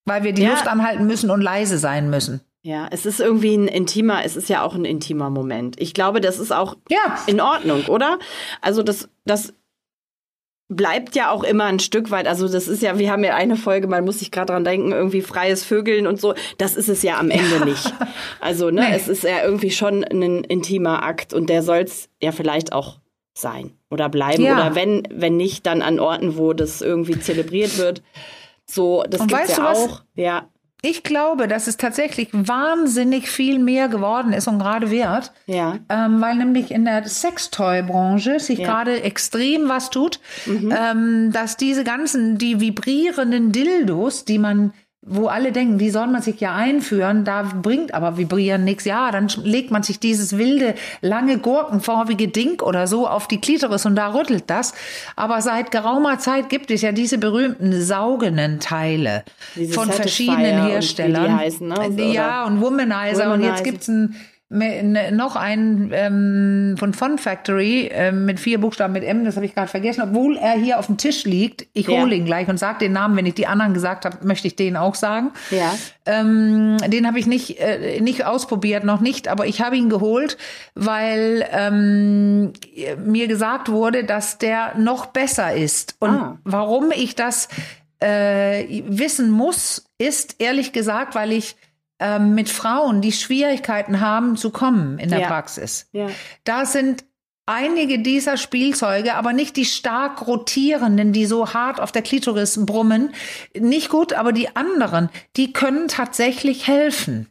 [0.05, 0.51] weil wir die Ja.
[0.51, 2.41] Luft anhalten müssen und leise sein müssen.
[2.63, 5.81] Ja, es ist irgendwie ein intimer, es ist ja auch ein intimer Moment.
[5.81, 7.19] Ich glaube, das ist auch Ja.
[7.27, 8.19] in Ordnung, oder?
[8.61, 9.55] Also das, das
[10.71, 12.27] bleibt ja auch immer ein Stück weit.
[12.27, 14.93] Also das ist ja, wir haben ja eine Folge, man muss sich gerade dran denken,
[14.93, 16.35] irgendwie freies Vögeln und so.
[16.59, 17.93] Das ist es ja am Ende nicht.
[18.41, 18.95] Also ne, Nee.
[18.97, 23.01] es ist ja irgendwie schon ein intimer Akt und der soll's ja vielleicht auch
[23.35, 24.55] sein oder bleiben Ja.
[24.55, 28.03] oder wenn wenn nicht, dann an Orten, wo das irgendwie zelebriert wird.
[28.65, 29.79] So, das Und gibt's weißt ja du was?
[29.79, 30.03] auch.
[30.15, 30.49] Ja,
[30.83, 35.79] Ich glaube, dass es tatsächlich wahnsinnig viel mehr geworden ist und gerade wird, ja.
[35.89, 38.69] ähm, weil nämlich in der Sextoy-Branche sich Ja.
[38.69, 45.51] gerade extrem was tut, ähm, dass diese ganzen, die vibrierenden Dildos, die man wo alle
[45.51, 48.85] denken, die soll man sich ja einführen, da bringt aber Vibrieren nichts.
[48.85, 53.87] Ja, dann legt man sich dieses wilde, lange gurkenformige Ding oder so auf die Klitoris
[53.87, 54.75] und da rüttelt das.
[55.17, 59.25] Aber seit geraumer Zeit gibt es ja diese berühmten saugenden Teile
[59.57, 61.39] Diese von verschiedenen und wie die Herstellern.
[61.39, 61.77] heißen, ne?
[61.97, 63.33] So, ja, und Womanizer.
[63.33, 63.65] Und jetzt Womanizer.
[63.65, 64.17] gibt's ein,
[64.53, 69.55] noch einen ähm, von Fun Factory ähm, mit vier Buchstaben mit M, das habe ich
[69.55, 71.69] gerade vergessen, obwohl er hier auf dem Tisch liegt.
[71.73, 72.01] Ich Ja.
[72.03, 73.17] hole ihn gleich und sage den Namen.
[73.17, 75.31] Wenn ich die anderen gesagt habe, möchte ich den auch sagen.
[75.51, 75.73] Ja.
[76.05, 80.37] Ähm, den habe ich nicht, äh, nicht ausprobiert, noch nicht, aber ich habe ihn geholt,
[80.75, 82.53] weil ähm,
[83.05, 85.95] mir gesagt wurde, dass der noch besser ist.
[86.01, 86.39] Und Ah.
[86.43, 87.49] warum ich das
[88.01, 91.55] äh, wissen muss, ist ehrlich gesagt, weil ich
[92.01, 95.27] ähm, mit Frauen, die Schwierigkeiten haben zu kommen in der Ja.
[95.29, 95.89] Praxis.
[95.93, 96.09] Ja.
[96.45, 97.05] Da sind
[97.47, 103.13] einige dieser Spielzeuge, aber nicht die stark rotierenden, die so hart auf der Klitoris brummen.
[103.59, 107.29] Nicht gut, aber die anderen, die können tatsächlich helfen.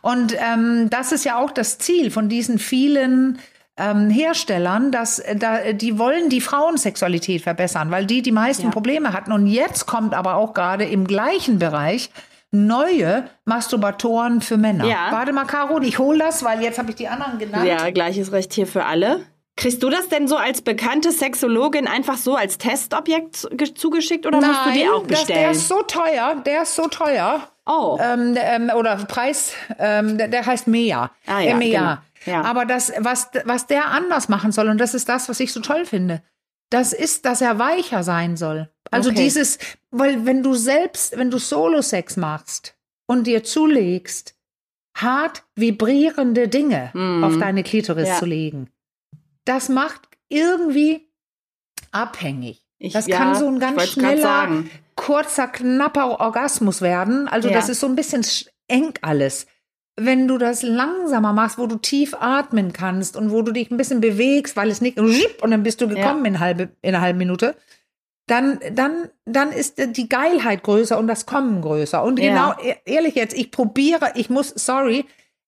[0.00, 3.38] Und ähm, das ist ja auch das Ziel von diesen vielen
[3.76, 8.70] ähm, Herstellern, dass äh, da, die wollen die Frauensexualität verbessern, weil die die meisten Ja.
[8.70, 9.32] Probleme hatten.
[9.32, 12.10] Und jetzt kommt aber auch gerade im gleichen Bereich
[12.56, 14.84] neue Masturbatoren für Männer.
[14.86, 15.08] Ja.
[15.10, 17.66] Warte mal, Caro, ich hole das, weil jetzt habe ich die anderen genannt.
[17.66, 19.20] Ja, gleiches Recht hier für alle.
[19.58, 24.38] Kriegst du das denn so als bekannte Sexologin einfach so als Testobjekt ge- zugeschickt oder
[24.40, 25.50] musst du die auch das, der bestellen?
[25.52, 27.48] ist so teuer, der ist so teuer.
[27.64, 31.10] oh, Ähm, ähm, oder Preis, ähm, der, der heißt Mea.
[31.26, 32.00] Ah ja, Mea.
[32.26, 32.38] genau.
[32.38, 32.42] Ja.
[32.44, 35.60] Aber das, was, was der anders machen soll, und das ist das, was ich so
[35.60, 36.22] toll finde,
[36.70, 38.68] das ist, dass er weicher sein soll.
[38.90, 39.22] Also Okay.
[39.24, 39.58] dieses,
[39.90, 42.74] weil wenn du selbst, wenn du Solo-Sex machst
[43.06, 44.34] und dir zulegst,
[44.96, 47.24] hart vibrierende Dinge Mhm.
[47.24, 48.18] auf deine Klitoris Ja.
[48.18, 48.70] zu legen,
[49.44, 51.08] das macht irgendwie
[51.92, 52.62] abhängig.
[52.78, 54.64] Ich- das ja, kann so ein ganz schneller,
[54.96, 57.28] kurzer, knapper Orgasmus werden.
[57.28, 57.54] Also Ja.
[57.54, 59.46] das ist so ein bisschen sch- eng alles.
[59.98, 63.78] Wenn du das langsamer machst, wo du tief atmen kannst und wo du dich ein
[63.78, 67.18] bisschen bewegst, weil es nicht und dann bist du gekommen in, halbe, in einer halben
[67.18, 67.56] Minute,
[68.26, 72.02] dann, dann, dann ist die Geilheit größer und das Kommen größer.
[72.02, 72.54] Und Ja.
[72.54, 75.06] genau, e- ehrlich jetzt, ich probiere, ich muss, sorry,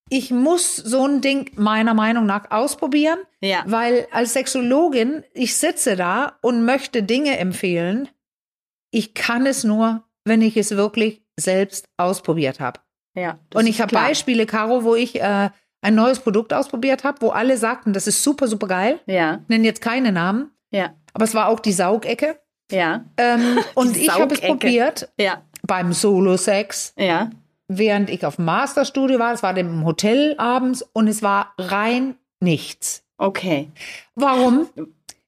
[0.09, 3.65] ich muss so ein Ding meiner Meinung nach ausprobieren, Ja.
[3.67, 8.09] weil als Sexologin, ich sitze da und möchte Dinge empfehlen.
[8.91, 12.81] Ich kann es nur, wenn ich es wirklich selbst ausprobiert habe.
[13.19, 13.39] Ja.
[13.55, 13.93] Und ich habe.
[13.93, 15.51] Beispiele, Caro, wo ich äh,
[15.81, 19.01] ein neues Produkt ausprobiert habe, wo alle sagten, das ist super, super geil.
[19.07, 22.39] Ja, Nennen jetzt keine Namen, ja, aber es war auch die Saugecke.
[22.71, 27.31] ja, Ähm, und ich habe es probiert ja, beim Solo-Sex, ja.
[27.69, 29.33] während ich auf dem Masterstudio war.
[29.33, 33.05] Es war im Hotel abends und es war rein nichts.
[33.17, 33.71] Okay.
[34.15, 34.69] Warum?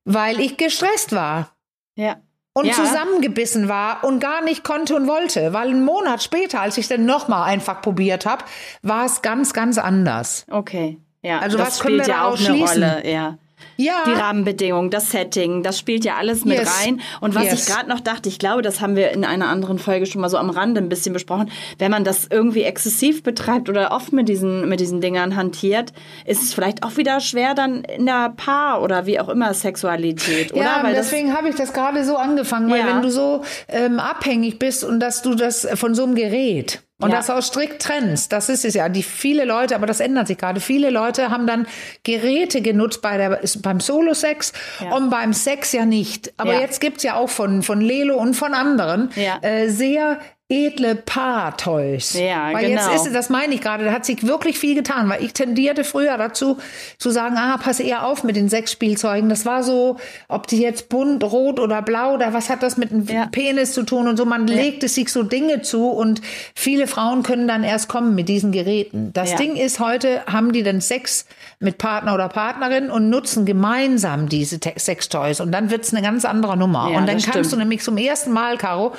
[0.05, 1.51] Weil ich gestresst war
[1.97, 2.21] Ja.
[2.61, 2.75] Und Ja.
[2.75, 5.53] zusammengebissen war und gar nicht konnte und wollte.
[5.53, 8.45] Weil einen Monat später, als ich dann nochmal einfach probiert habe,
[8.83, 10.45] war es ganz, ganz anders.
[10.51, 10.99] Okay.
[11.23, 12.83] Ja, Also das was können wir ja auch eine schließen?
[12.85, 13.39] Rolle, ja.
[13.77, 16.69] Ja, Die Rahmenbedingungen, das Setting, das spielt ja alles mit Yes.
[16.85, 17.01] rein.
[17.21, 17.61] Und was Yes.
[17.61, 20.29] ich gerade noch dachte, ich glaube, das haben wir in einer anderen Folge schon mal
[20.29, 21.51] so am Rande ein bisschen besprochen.
[21.79, 25.93] Wenn man das irgendwie exzessiv betreibt oder oft mit diesen, mit diesen Dingern hantiert,
[26.27, 30.53] ist es vielleicht auch wieder schwer dann in der Paar- oder wie auch immer Sexualität,
[30.53, 30.63] oder?
[30.63, 32.87] Ja, Weil deswegen habe ich das gerade so angefangen, weil Ja.
[32.89, 37.11] wenn du so ähm, abhängig bist und dass du das von so einem Gerät und
[37.11, 37.17] Ja.
[37.17, 38.89] das auch strikt trennst, das ist es ja.
[38.89, 40.61] Die viele Leute, aber das ändert sich gerade.
[40.61, 41.67] Viele Leute haben dann
[42.03, 44.95] Geräte genutzt bei der, beim Solo-Sex Ja.
[44.95, 46.33] und beim Sex ja nicht.
[46.37, 46.61] Aber Ja.
[46.61, 49.39] jetzt gibt's ja auch von, von Lelo und von anderen Ja.
[49.43, 50.19] äh, sehr
[50.51, 52.15] edle Paar-Toys.
[52.19, 53.03] Ja, weil jetzt genau.
[53.05, 56.19] ist, das meine ich gerade, da hat sich wirklich viel getan, weil ich tendierte früher
[56.19, 56.59] dazu
[56.99, 59.29] zu sagen, ah, pass eher auf mit den Sexspielzeugen.
[59.31, 59.99] Das war so,
[60.29, 63.27] ob die jetzt bunt, rot oder blau, oder was hat das mit dem Ja.
[63.27, 64.25] Penis zu tun und so.
[64.25, 66.21] Man legt es sich so Dinge zu und
[66.55, 69.13] viele Frauen können dann erst kommen mit diesen Geräten.
[69.13, 69.37] Das Ja.
[69.37, 71.27] Ding ist heute, haben die dann Sex
[71.61, 76.57] mit Partner oder Partnerin und nutzen gemeinsam diese Sextoys und dann wird's eine ganz andere
[76.57, 76.91] Nummer.
[76.91, 77.53] Ja, und dann kannst stimmt.
[77.53, 78.95] du nämlich zum ersten Mal, Caro,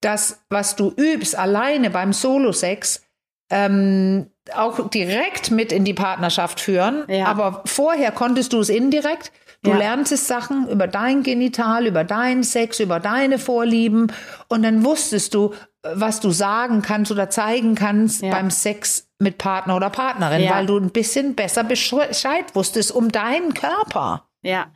[0.00, 3.02] das, was du übst, alleine beim Solo-Sex,
[3.50, 7.04] ähm, auch direkt mit in die Partnerschaft führen.
[7.08, 7.26] Ja.
[7.26, 9.32] Aber vorher konntest du es indirekt.
[9.62, 9.76] Du Ja.
[9.78, 14.12] lerntest Sachen über dein Genital, über deinen Sex, über deine Vorlieben.
[14.48, 18.30] Und dann wusstest du, was du sagen kannst oder zeigen kannst Ja.
[18.32, 23.54] beim Sex mit Partner oder Partnerin, weil du ein bisschen besser Bescheid wusstest um deinen
[23.54, 24.26] Körper.
[24.42, 24.66] ja.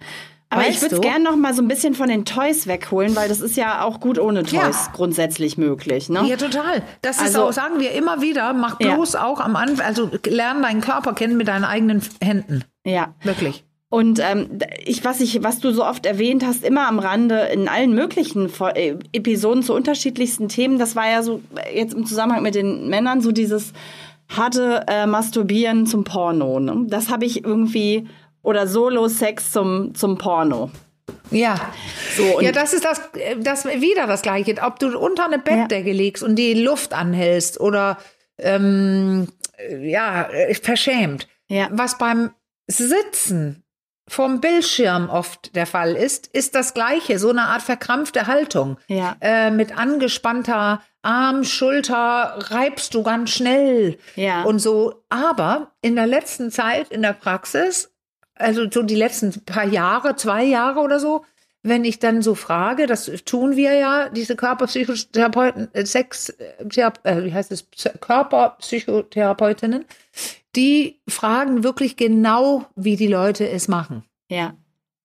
[0.50, 3.14] Aber Weißt ich würde es gerne noch mal so ein bisschen von den Toys wegholen,
[3.14, 4.92] weil das ist ja auch gut ohne Toys Ja.
[4.94, 6.08] grundsätzlich möglich.
[6.08, 6.24] Ne?
[6.26, 6.82] Ja, total.
[7.02, 8.94] Das ist Also- auch, sagen wir immer wieder, mach Ja.
[8.94, 12.64] bloß auch am Anfang, also lern deinen Körper kennen mit deinen eigenen Händen.
[12.84, 13.14] ja.
[13.22, 13.64] Wirklich.
[13.90, 17.68] Und ähm, ich, was ich, was du so oft erwähnt hast, immer am Rande in
[17.68, 22.42] allen möglichen äh, Episoden zu unterschiedlichsten Themen, das war ja so äh, jetzt im Zusammenhang
[22.42, 23.72] mit den Männern so dieses
[24.28, 26.60] harte äh, Masturbieren zum Porno.
[26.60, 26.84] Ne?
[26.88, 28.06] Das habe ich irgendwie
[28.42, 30.70] oder Solo-Sex zum zum Porno.
[31.30, 31.56] Ja.
[32.16, 33.00] So, ja, das ist das,
[33.38, 34.54] das wieder das Gleiche.
[34.62, 37.98] Ob du unter eine Bettdecke legst und die Luft anhältst oder
[38.38, 39.28] ähm,
[39.58, 41.28] äh, ja, äh, verschämt.
[41.48, 41.68] Ja.
[41.70, 42.30] Was beim
[42.66, 43.62] Sitzen
[44.08, 48.78] vom Bildschirm oft der Fall ist, ist das Gleiche, so eine Art verkrampfte Haltung.
[48.86, 49.16] Ja.
[49.20, 54.42] Äh, mit angespannter Arm, Schulter reibst du ganz schnell Ja.
[54.44, 55.04] und so.
[55.10, 57.90] Aber in der letzten Zeit in der Praxis,
[58.38, 61.24] also so die letzten paar Jahre, zwei Jahre oder so,
[61.62, 66.54] wenn ich dann so frage, das tun wir ja, diese Körperpsychotherapeuten, äh, Sex, äh,
[67.02, 69.84] äh, wie heißt es, Psy- Körperpsychotherapeutinnen,
[70.56, 74.04] die fragen wirklich genau, wie die Leute es machen.
[74.28, 74.54] ja.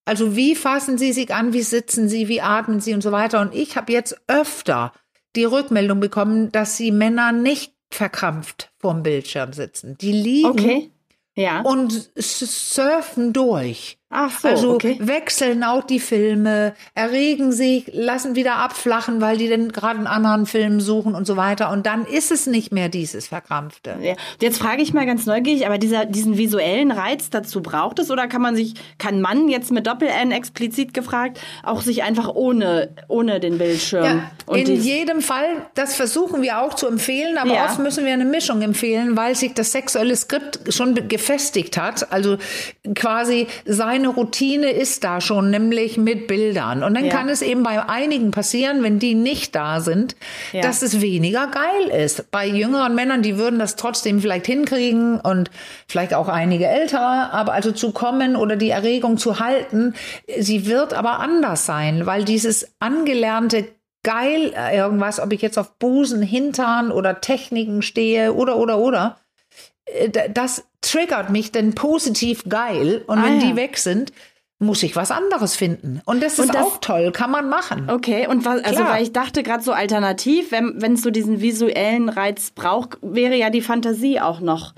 [0.06, 3.40] Also wie fassen sie sich an, wie sitzen sie, wie atmen sie und so weiter.
[3.40, 4.92] Und ich habe jetzt öfter
[5.38, 9.98] die Rückmeldung bekommen, dass sie Männer nicht verkrampft vorm Bildschirm sitzen.
[10.02, 10.92] Die liegen Okay.
[11.36, 11.62] Ja.
[11.62, 13.98] und surfen durch.
[14.16, 14.97] Ach so, also okay.
[15.01, 20.45] wechseln auch die Filme, erregen sich, lassen wieder abflachen, weil die dann gerade einen anderen
[20.45, 21.72] Film suchen und so weiter.
[21.72, 23.97] Und dann ist es nicht mehr dieses Verkrampfte.
[24.01, 24.14] Ja.
[24.39, 28.28] Jetzt frage ich mal ganz neugierig, aber dieser, diesen visuellen Reiz dazu braucht es oder
[28.28, 33.39] kann man sich, kann man jetzt mit Doppel-N explizit gefragt, auch sich einfach ohne, ohne
[33.39, 34.03] den Bildschirm
[34.47, 37.66] Ja, in jedem Fall, das versuchen wir auch zu empfehlen, aber Ja.
[37.66, 42.11] oft müssen wir eine Mischung empfehlen, weil sich das sexuelle Skript schon gefestigt hat.
[42.11, 42.38] Also
[42.95, 43.47] quasi
[44.04, 46.84] seine Routine ist da schon, nämlich mit Bildern.
[46.84, 47.12] Und dann Ja.
[47.16, 50.16] kann es eben bei einigen passieren, wenn die nicht da sind,
[50.51, 50.62] Ja.
[50.62, 52.30] dass es weniger geil ist.
[52.32, 55.49] Bei jüngeren Männern, die würden das trotzdem vielleicht hinkriegen und
[55.88, 59.93] vielleicht auch einige ältere, aber also zu kommen oder die Erregung zu halten,
[60.38, 63.66] sie wird aber anders sein, weil dieses angelernte
[64.04, 69.16] geil äh, irgendwas, ob ich jetzt auf Busen, Hintern oder Techniken stehe oder oder oder,
[70.34, 73.48] das triggert mich denn positiv geil und Ah, wenn ja.
[73.48, 74.12] die weg sind,
[74.60, 76.02] muss ich was anderes finden.
[76.06, 77.90] Und das ist Und das- auch toll, kann man machen.
[77.90, 78.94] Okay, und was, also Klar.
[78.94, 83.36] weil ich dachte gerade so alternativ, wenn wenn es so diesen visuellen Reiz braucht, wäre
[83.36, 84.74] ja die Fantasie auch noch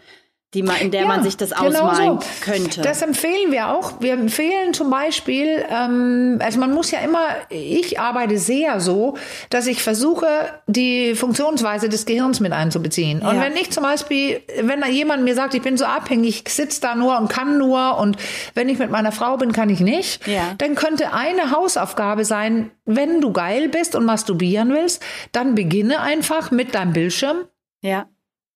[0.55, 2.27] die man, in der ja, man sich das genau ausmalen so.
[2.41, 2.81] könnte.
[2.81, 3.99] Das empfehlen wir auch.
[3.99, 9.17] Wir empfehlen zum Beispiel, ähm, also man muss ja immer, ich arbeite sehr so,
[9.49, 10.27] dass ich versuche,
[10.65, 13.21] die Funktionsweise des Gehirns mit einzubeziehen.
[13.21, 13.41] Und ja.
[13.41, 16.79] wenn ich zum Beispiel, wenn da jemand mir sagt, ich bin so abhängig, ich sitze
[16.79, 18.15] da nur und kann nur und
[18.53, 20.53] wenn ich mit meiner Frau bin, kann ich nicht, ja.
[20.57, 25.03] dann könnte eine Hausaufgabe sein, wenn du geil bist und masturbieren willst,
[25.33, 27.39] dann beginne einfach mit deinem Bildschirm.
[27.81, 28.07] Ja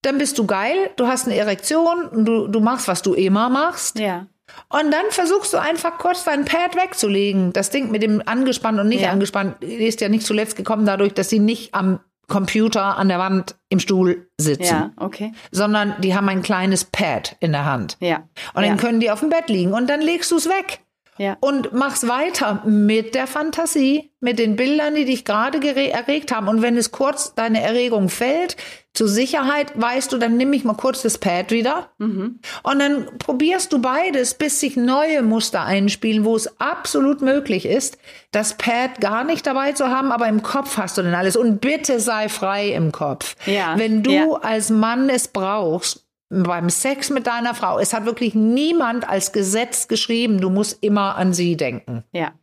[0.02, 4.00] dann bist du geil, du hast eine Erektion, du, du machst, was du immer machst.
[4.00, 4.28] Ja.
[4.70, 7.54] Und dann versuchst du einfach kurz dein Pad wegzulegen.
[7.54, 9.12] Das Ding mit dem angespannt und nicht ja.
[9.12, 13.56] angespannt ist ja nicht zuletzt gekommen dadurch, dass sie nicht am Computer an der Wand
[13.70, 14.64] im Stuhl sitzen.
[14.64, 15.34] Ja, okay.
[15.52, 17.98] Sondern die haben ein kleines Pad in der Hand.
[18.00, 18.24] Ja.
[18.54, 18.70] Und ja.
[18.70, 20.82] dann können die auf dem Bett liegen und dann legst du es weg.
[21.20, 21.36] Ja.
[21.42, 25.60] Und machst weiter mit der Fantasie, mit den Bildern, die dich gerade
[25.92, 26.48] erregt haben.
[26.48, 28.56] Und wenn es kurz deine Erregung fällt,
[28.94, 31.90] zur Sicherheit weißt du, dann nimm ich mal kurz das Pad wieder.
[31.98, 32.40] Mhm.
[32.64, 37.98] Und dann probierst du beides, bis sich neue Muster einspielen, wo es absolut möglich ist,
[38.32, 41.36] das Pad gar nicht dabei zu haben, aber im Kopf hast du denn alles.
[41.36, 43.36] Und bitte sei frei im Kopf.
[43.46, 43.78] Ja.
[43.78, 44.40] Wenn du ja.
[44.42, 49.88] als Mann es brauchst, beim Sex mit deiner Frau, es hat wirklich niemand als Gesetz
[49.88, 52.04] geschrieben, du musst immer an sie denken.
[52.12, 52.34] Ja.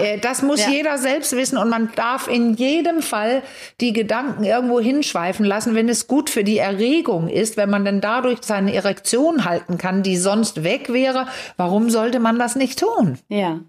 [0.00, 0.70] Äh, das muss ja.
[0.70, 3.42] jeder selbst wissen und man darf in jedem Fall
[3.80, 8.00] die Gedanken irgendwo hinschweifen lassen, wenn es gut für die Erregung ist, wenn man dann
[8.00, 11.26] dadurch seine Erektion halten kann, die sonst weg wäre.
[11.56, 13.18] Warum sollte man das nicht tun?
[13.28, 13.60] Ja.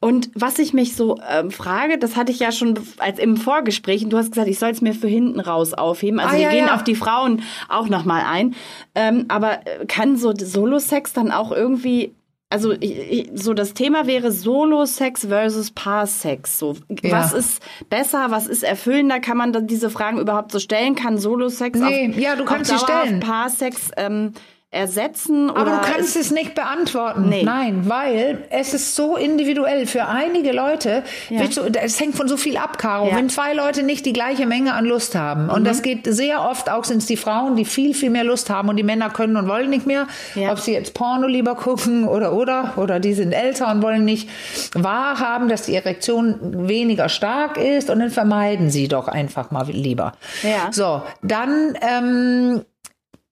[0.00, 4.04] Und was ich mich so ähm, frage, das hatte ich ja schon als im Vorgespräch,
[4.04, 6.20] und du hast gesagt, ich soll es mir für hinten raus aufheben.
[6.20, 6.74] Also ah, wir ja, gehen ja.
[6.74, 8.54] auf die Frauen auch nochmal ein.
[8.94, 12.14] Ähm, aber äh, kann so Solo-Sex dann auch irgendwie
[12.52, 16.58] also ich, ich, so das Thema wäre Solo-Sex versus Paar-Sex.
[16.58, 17.12] So, ja.
[17.12, 19.20] was ist besser, was ist erfüllender?
[19.20, 20.94] Kann man dann diese Fragen überhaupt so stellen?
[20.94, 23.20] Kann Solo-Sex nee, auf, ja, du kannst sie stellen.
[23.20, 24.34] Paar-Sex ähm,
[24.72, 25.50] ersetzen?
[25.50, 27.28] Aber du kannst es nicht beantworten.
[27.28, 27.42] Nee.
[27.44, 29.86] Nein, weil es ist so individuell.
[29.86, 31.46] Für einige Leute, ja.
[31.46, 33.08] du, es hängt von so viel ab, Caro.
[33.08, 33.16] Ja.
[33.16, 35.64] Wenn zwei Leute nicht die gleiche Menge an Lust haben, und mhm.
[35.66, 38.70] das geht sehr oft, auch sind es die Frauen, die viel, viel mehr Lust haben
[38.70, 40.50] und die Männer können und wollen nicht mehr, ja.
[40.50, 44.28] ob sie jetzt Porno lieber gucken oder, oder, oder die sind älter und wollen nicht
[44.74, 50.12] wahrhaben, dass die Erektion weniger stark ist und dann vermeiden sie doch einfach mal lieber.
[50.42, 50.72] Ja.
[50.72, 52.71] So, dann ähm, äh,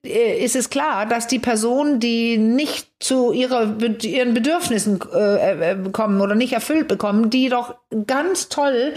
[0.03, 6.21] ist es klar, dass die Person, die nicht zu ihrer, ihren Bedürfnissen äh, äh, kommen
[6.21, 7.75] oder nicht erfüllt bekommen, die doch
[8.07, 8.95] ganz toll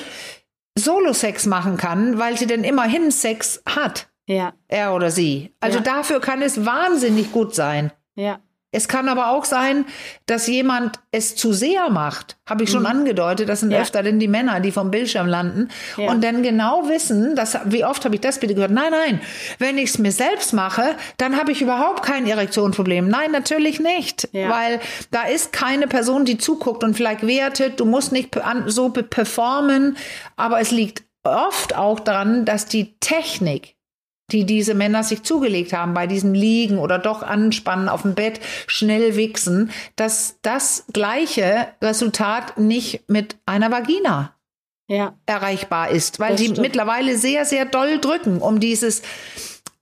[0.77, 4.09] Solo-Sex machen kann, weil sie denn immerhin Sex hat.
[4.27, 4.55] Ja.
[4.69, 5.53] Er oder sie.
[5.61, 5.85] Also ja.
[5.85, 7.93] dafür kann es wahnsinnig gut sein.
[8.15, 8.41] Ja.
[8.75, 9.87] Es kann aber auch sein,
[10.27, 12.37] dass jemand es zu sehr macht.
[12.47, 12.87] Habe ich schon mhm.
[12.87, 13.49] angedeutet.
[13.49, 13.81] Das sind ja.
[13.81, 16.11] öfter denn die Männer, die vom Bildschirm landen ja.
[16.11, 18.73] und dann genau wissen, dass, wie oft habe ich das bitte gehört?
[18.73, 19.21] Nein, nein,
[19.59, 23.09] wenn ich es mir selbst mache, dann habe ich überhaupt kein Erektionsproblem.
[23.09, 24.51] Nein, natürlich nicht, ja.
[24.51, 27.81] weil da ist keine Person, die zuguckt und vielleicht wertet.
[27.81, 29.97] Du musst nicht so performen,
[30.37, 33.74] aber es liegt oft auch daran, dass die Technik
[34.35, 38.41] die diese Männer sich zugelegt haben bei diesem Liegen oder doch anspannen auf dem Bett,
[38.67, 44.35] schnell wichsen, dass das gleiche Resultat nicht mit einer Vagina
[44.89, 45.15] ja.
[45.27, 49.03] erreichbar ist, weil die mittlerweile sehr, sehr doll drücken, um dieses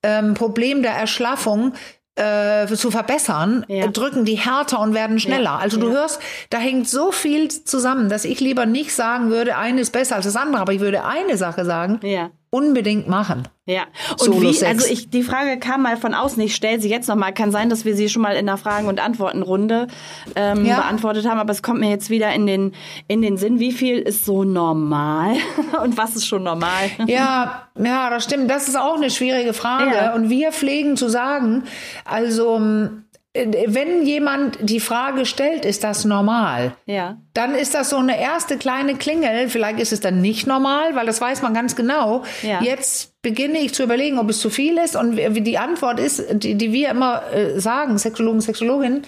[0.02, 1.72] ähm, Problem der Erschlaffung
[2.14, 3.86] äh, zu verbessern, ja.
[3.86, 5.44] drücken die härter und werden schneller.
[5.44, 5.58] Ja.
[5.58, 5.94] Also du ja.
[5.94, 10.16] hörst, da hängt so viel zusammen, dass ich lieber nicht sagen würde, eine ist besser
[10.16, 12.00] als das andere, aber ich würde eine Sache sagen,
[12.54, 13.48] unbedingt machen.
[13.64, 13.84] Ja.
[14.20, 17.32] Und wie, also ich, die Frage kam mal von außen, ich stelle sie jetzt nochmal.
[17.32, 19.86] Kann sein, dass wir sie schon mal in der Fragen- und Antwortenrunde
[20.36, 20.76] ähm, ja.
[20.76, 22.74] beantwortet haben, aber es kommt mir jetzt wieder in den,
[23.08, 25.36] in den Sinn, wie viel ist so normal
[25.82, 26.90] und was ist schon normal?
[27.06, 28.50] Ja, ja, das stimmt.
[28.50, 29.94] Das ist auch eine schwierige Frage.
[29.94, 30.14] Ja.
[30.14, 31.64] Und wir pflegen zu sagen,
[32.04, 32.60] also
[33.34, 36.76] wenn jemand die Frage stellt, ist das normal?
[36.84, 37.16] Ja.
[37.32, 39.48] Dann ist das so eine erste kleine Klingel.
[39.48, 42.24] Vielleicht ist es dann nicht normal, weil das weiß man ganz genau.
[42.42, 42.60] Ja.
[42.60, 44.96] Jetzt beginne ich zu überlegen, ob es zu viel ist.
[44.96, 49.06] Und die Antwort ist, die, die wir immer äh, sagen, Sexologen, Sexologinnen,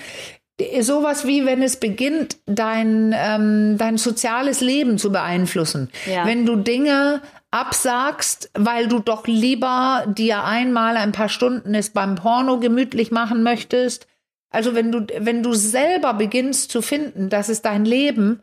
[0.80, 5.90] sowas wie, wenn es beginnt, dein, ähm, dein soziales Leben zu beeinflussen.
[6.06, 6.24] Ja.
[6.24, 7.20] Wenn du Dinge
[7.50, 13.42] absagst, weil du doch lieber dir einmal ein paar Stunden es beim Porno gemütlich machen
[13.42, 14.06] möchtest,
[14.54, 18.42] also wenn du, wenn du selber beginnst zu finden, dass es dein Leben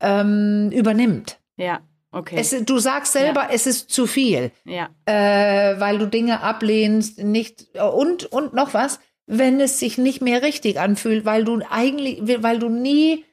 [0.00, 1.38] ähm, übernimmt.
[1.56, 1.80] Ja.
[2.10, 2.36] Okay.
[2.38, 3.50] Es, du sagst selber, ja.
[3.52, 4.90] es ist zu viel, ja.
[5.06, 10.42] äh, weil du Dinge ablehnst, nicht und und noch was, wenn es sich nicht mehr
[10.42, 13.24] richtig anfühlt, weil du eigentlich, weil du nie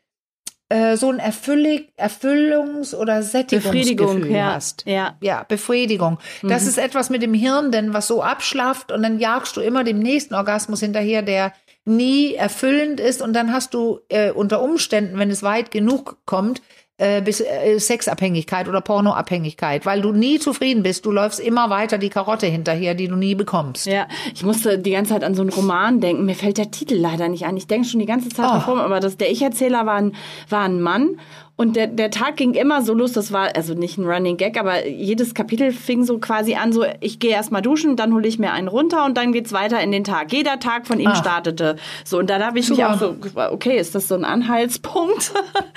[0.70, 4.54] äh, so ein Erfüllig, Erfüllungs- oder Sättigungsgefühl ja.
[4.54, 4.86] hast.
[4.86, 5.18] Ja.
[5.20, 6.20] Ja, Befriedigung.
[6.44, 9.84] Das ist etwas mit dem Hirn, denn was so abschlafft und dann jagst du immer
[9.84, 11.54] dem nächsten Orgasmus hinterher, der
[11.86, 16.62] nie erfüllend ist und dann hast du äh, unter Umständen, wenn es weit genug kommt,
[17.00, 21.06] äh, bis äh, Sexabhängigkeit oder Pornoabhängigkeit, weil du nie zufrieden bist.
[21.06, 23.86] Du läufst immer weiter die Karotte hinterher, die du nie bekommst.
[23.88, 26.26] Ja, ich musste die ganze Zeit an so einen Roman denken.
[26.26, 27.58] Mir fällt der Titel leider nicht ein.
[27.58, 28.54] Ich denke schon die ganze Zeit Oh.
[28.54, 30.14] davor, aber das, der Ich-Erzähler war ein,
[30.50, 31.18] war ein Mann.
[31.60, 34.57] Und der, der Tag ging immer so los, das war also nicht ein Running Gag,
[34.57, 38.26] aber jedes Kapitel fing so quasi an, so ich gehe erst mal duschen, dann hole
[38.30, 40.32] ich mir einen runter und dann geht's weiter in den Tag.
[40.32, 41.16] Jeder Tag von ihm Ah.
[41.16, 41.76] startete.
[42.05, 42.93] So, und dann habe ich mich Super.
[42.93, 43.14] auch so,
[43.51, 45.34] okay, ist das so ein Anhaltspunkt?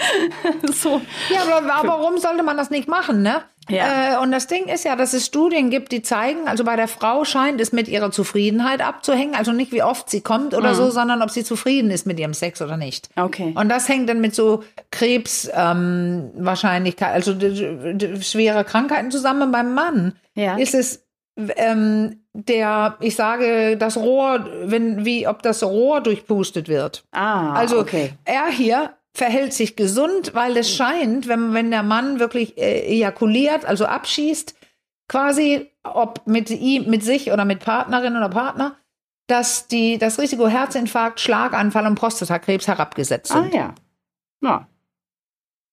[0.73, 1.01] so.
[1.35, 3.43] Ja, aber, aber warum sollte man das nicht machen, ne?
[3.69, 4.15] Ja.
[4.15, 6.89] Äh, und das Ding ist ja, dass es Studien gibt, die zeigen, also bei der
[6.89, 10.91] Frau scheint es mit ihrer Zufriedenheit abzuhängen, also nicht wie oft sie kommt oder so,
[10.91, 13.09] sondern ob sie zufrieden ist mit ihrem Sex oder nicht.
[13.17, 13.53] Okay.
[13.57, 16.31] Und das hängt dann mit so Krebs ähm,
[17.01, 17.35] also
[18.21, 19.53] schwere Krankheiten zusammen.
[19.53, 20.57] Beim Mann Ja.
[20.57, 21.05] ist es
[21.57, 27.05] ähm, der, ich sage, das Rohr, wenn wie ob das Rohr durchpustet wird.
[27.13, 28.13] Ah, Also okay.
[28.25, 33.65] er hier verhält sich gesund, weil es scheint, wenn, wenn der Mann wirklich äh, ejakuliert,
[33.65, 34.55] also abschießt,
[35.09, 38.77] quasi, ob mit ihm, mit sich oder mit Partnerin oder Partner,
[39.27, 43.55] dass die, das Risiko Herzinfarkt, Schlaganfall und Prostatakrebs herabgesetzt Ah sind.
[43.55, 43.75] ja.
[44.43, 44.67] Ja.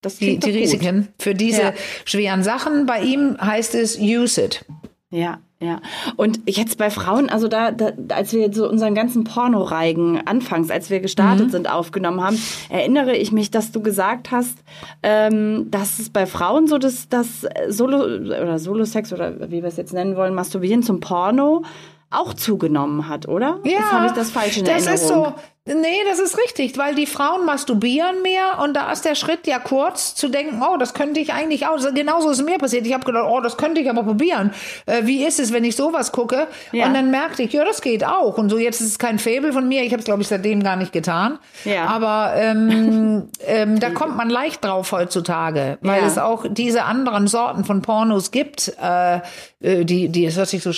[0.01, 0.51] Das Die, die.
[0.51, 1.73] Risiken für diese Ja.
[2.05, 2.85] schweren Sachen.
[2.85, 4.65] Bei ihm heißt es use it.
[5.09, 5.81] Ja, ja.
[6.15, 10.89] Und jetzt bei Frauen, also da, da als wir so unseren ganzen Pornoreigen anfangs, als
[10.89, 11.51] wir gestartet Mhm.
[11.51, 14.57] sind, aufgenommen haben, erinnere ich mich, dass du gesagt hast,
[15.03, 19.77] ähm, dass es bei Frauen so das, das Solo oder Solo-Sex oder wie wir es
[19.77, 21.63] jetzt nennen wollen, Masturbieren zum Porno
[22.11, 23.59] auch zugenommen hat, oder?
[23.63, 24.95] Ja, das habe ich das falsch in das Erinnerung.
[24.95, 25.33] ist so.
[25.75, 29.59] Nee, das ist richtig, weil die Frauen masturbieren mehr und da ist der Schritt ja
[29.59, 31.77] kurz zu denken, oh, das könnte ich eigentlich auch.
[31.93, 32.87] Genauso ist mir passiert.
[32.87, 34.51] Ich habe gedacht, oh, das könnte ich aber probieren.
[34.87, 36.47] Äh, wie ist es, wenn ich sowas gucke?
[36.71, 36.87] Ja.
[36.87, 38.37] Und dann merkte ich, ja, das geht auch.
[38.37, 39.83] Und so jetzt ist es kein Faible von mir.
[39.83, 41.37] Ich habe es, glaube ich, seitdem gar nicht getan.
[41.65, 41.85] Ja.
[41.85, 46.07] Aber ähm, ähm, da kommt man leicht drauf heutzutage, weil Ja.
[46.07, 48.73] es auch diese anderen Sorten von Pornos gibt.
[48.81, 49.19] Äh,
[49.61, 50.71] äh, die, die, es hört sich so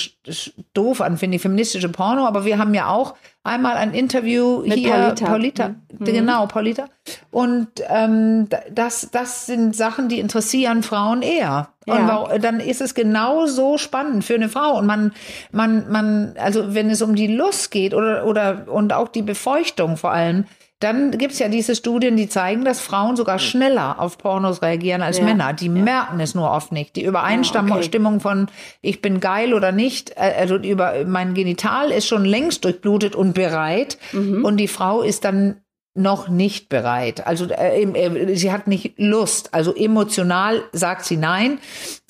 [0.74, 2.26] doof an, finde ich, feministische Porno.
[2.28, 5.26] Aber wir haben ja auch einmal ein Interview Mit hier, Paulita.
[5.26, 6.06] Paulita, Mhm.
[6.06, 6.86] genau, Paulita.
[7.32, 11.70] Und ähm, da- das, das sind Sachen, die interessieren Frauen eher.
[11.88, 12.08] Und Ja.
[12.08, 14.78] wau- dann ist es genauso spannend für eine Frau.
[14.78, 15.14] Und man,
[15.52, 19.98] man, man, also wenn es um die Lust geht oder, oder und auch die Befeuchtung
[19.98, 20.46] vor allem,
[20.84, 25.20] dann gibt's ja diese Studien, die zeigen, dass Frauen sogar schneller auf Pornos reagieren als
[25.20, 25.24] Ja.
[25.26, 25.54] Männer.
[25.54, 26.96] Die merken es nur oft nicht.
[26.96, 27.72] Die Übereinstimmung
[28.16, 28.20] okay.
[28.20, 28.48] Von
[28.82, 33.34] ich bin geil oder nicht, äh, also über mein Genital ist schon längst durchblutet und
[33.34, 34.44] bereit Mhm.
[34.44, 35.58] und die Frau ist dann
[35.94, 37.28] noch nicht bereit.
[37.28, 39.54] Also äh, äh, sie hat nicht Lust.
[39.54, 41.60] Also emotional sagt sie nein.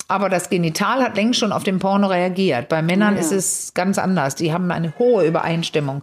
[0.08, 2.68] Aber das Genital hat längst schon auf den Porno reagiert.
[2.68, 3.20] Bei Männern Ah, ja.
[3.20, 4.34] ist es ganz anders.
[4.34, 6.02] Die haben eine hohe Übereinstimmung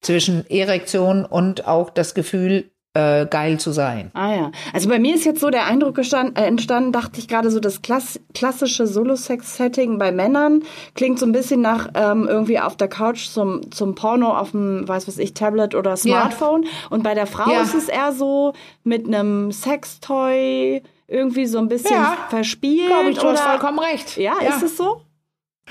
[0.00, 4.10] zwischen Erektion und auch das Gefühl, äh, geil zu sein.
[4.14, 4.52] Ah ja.
[4.72, 7.60] Also bei mir ist jetzt so der Eindruck gestand, äh, entstanden, dachte ich gerade so,
[7.60, 10.64] das klass klassische Solo-Sex-Setting bei Männern
[10.96, 14.88] klingt so ein bisschen nach irgendwie irgendwie auf der Couch zum, zum Porno auf dem,
[14.88, 16.64] weiß was ich, Tablet oder Smartphone.
[16.90, 17.62] Und bei der Frau Ja.
[17.62, 22.88] ist es eher so mit einem Sextoy irgendwie so ein bisschen Ja, verspielt.
[22.88, 24.16] Glaube ich, du hast vollkommen recht.
[24.16, 25.02] Ja, ist es so?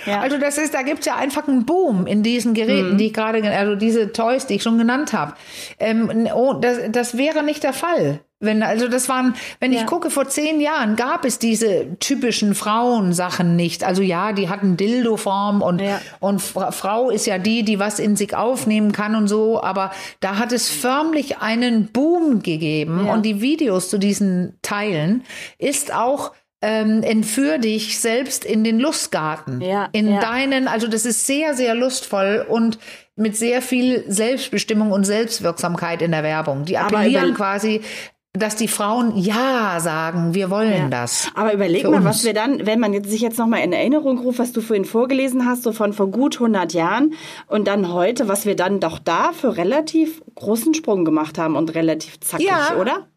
[0.05, 0.21] Ja.
[0.21, 3.41] Also das ist, da gibt's ja einfach einen Boom in diesen Geräten, die ich gerade,
[3.51, 5.33] also diese Toys, die ich schon genannt habe.
[5.79, 8.21] Ähm, oh, das, das wäre nicht der Fall.
[8.41, 9.81] Wenn, also das waren, wenn Ja.
[9.81, 13.83] ich gucke, vor zehn Jahren gab es diese typischen Frauensachen nicht.
[13.83, 15.99] Also ja, die hatten Dildo-Form und, Ja.
[16.21, 19.61] und Fra- Frau ist ja die, die was in sich aufnehmen kann und so.
[19.61, 19.91] Aber
[20.21, 23.13] da hat es förmlich einen Boom gegeben Ja.
[23.13, 25.23] und die Videos zu diesen Teilen
[25.57, 26.31] ist auch
[26.62, 29.62] ähm, entführ dich selbst in den Lustgarten.
[29.62, 30.20] Ja, in ja.
[30.20, 32.80] deinen, also das ist sehr, sehr lustvoll und
[33.16, 36.66] mit sehr viel Selbstbestimmung und Selbstwirksamkeit in der Werbung.
[36.66, 37.82] Die appellieren quasi,
[38.34, 41.30] dass die Frauen Ja sagen, wir wollen das.
[41.34, 42.05] Aber überleg mal, uns.
[42.05, 44.86] was wir dann, wenn man jetzt, sich jetzt nochmal in Erinnerung ruft, was du vorhin
[44.86, 47.14] vorgelesen hast, so von vor gut 100 Jahren
[47.47, 51.74] und dann heute, was wir dann doch da für relativ großen Sprung gemacht haben und
[51.74, 52.76] relativ zackig, Ja.
[52.80, 53.07] oder?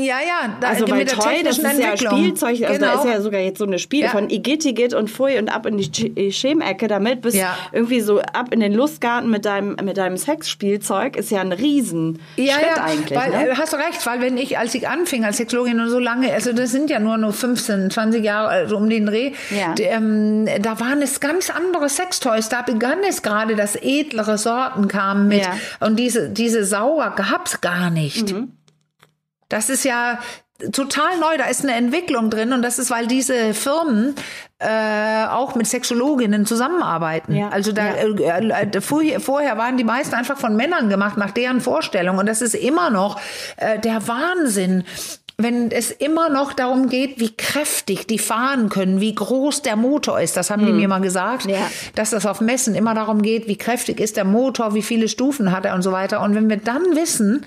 [0.00, 1.96] Ja, ja, da, Also der Toy, das ist ja.
[1.96, 3.02] Spielzeug, also da Genau.
[3.04, 4.10] ist ja sogar jetzt so eine Spiel Ja.
[4.10, 7.56] von Igitigit und Pfui und ab in die Sch- Schemecke damit bis Ja.
[7.72, 12.20] irgendwie so ab in den Lustgarten mit deinem, mit deinem Sexspielzeug ist ja ein riesen
[12.36, 13.18] Ja, Schritt ja, eigentlich.
[13.18, 13.48] weil, ne?
[13.48, 16.32] äh, hast du recht, weil wenn ich, als ich anfing als Sexologin und so lange,
[16.32, 19.74] also das sind ja nur nur 15, 20 Jahre, also um den Dreh, Ja.
[19.78, 25.26] ähm, da waren es ganz andere Sextoys, da begann es gerade, dass edlere Sorten kamen
[25.26, 25.54] mit Ja.
[25.80, 28.32] und diese, diese Sauer gab's gar nicht.
[28.32, 28.52] Mhm.
[29.48, 30.18] Das ist ja
[30.72, 34.14] total neu, da ist eine Entwicklung drin und das ist, weil diese Firmen
[34.58, 37.34] äh, auch mit Sexologinnen zusammenarbeiten.
[37.36, 38.38] Ja, Also da ja.
[38.38, 42.26] äh, äh, vorher, vorher waren die meisten einfach von Männern gemacht nach deren Vorstellung und
[42.26, 43.20] das ist immer noch
[43.56, 44.82] äh, der Wahnsinn.
[45.40, 50.18] Wenn es immer noch darum geht, wie kräftig die fahren können, wie groß der Motor
[50.20, 51.50] ist, das haben die mir mal gesagt, Hm.
[51.50, 51.70] Ja.
[51.94, 55.52] dass das auf Messen immer darum geht, wie kräftig ist der Motor, wie viele Stufen
[55.52, 56.22] hat er und so weiter.
[56.22, 57.46] Und wenn wir dann wissen,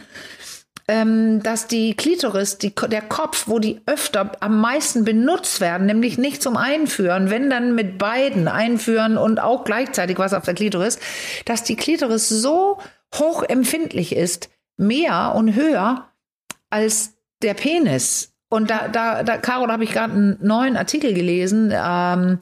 [0.92, 6.18] ähm, dass die Klitoris, die, der Kopf, wo die öfter am meisten benutzt werden, nämlich
[6.18, 11.00] nicht zum Einführen, wenn dann mit beiden einführen und auch gleichzeitig was auf der Klitoris,
[11.46, 12.78] dass die Klitoris so
[13.16, 16.10] hoch empfindlich ist, mehr und höher
[16.70, 18.34] als der Penis.
[18.50, 22.38] Und da, da, da Caro, da habe ich gerade einen neuen Artikel gelesen, ähm,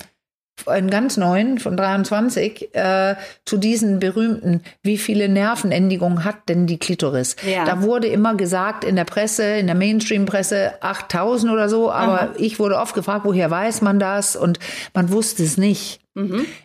[0.67, 6.77] einen ganz neuen von 23 äh, zu diesen berühmten, wie viele Nervenendigungen hat denn die
[6.77, 7.35] Klitoris?
[7.47, 7.65] Ja.
[7.65, 12.59] Da wurde immer gesagt in der Presse, in der Mainstream-Presse 8000 oder so, aber ich
[12.59, 14.35] wurde oft gefragt, woher weiß man das?
[14.35, 14.59] Und
[14.93, 15.99] man wusste es nicht.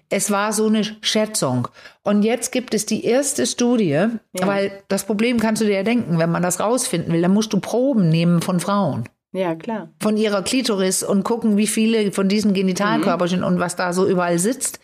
[0.09, 1.69] Es war so eine Schätzung.
[2.03, 6.19] Und jetzt gibt es die erste Studie, weil das Problem kannst du dir ja denken,
[6.19, 9.91] wenn man das rausfinden will, dann musst du Proben nehmen von Frauen Ja, klar.
[10.01, 14.39] von ihrer Klitoris und gucken, wie viele von diesen Genitalkörperchen und was da so überall
[14.39, 14.79] sitzt.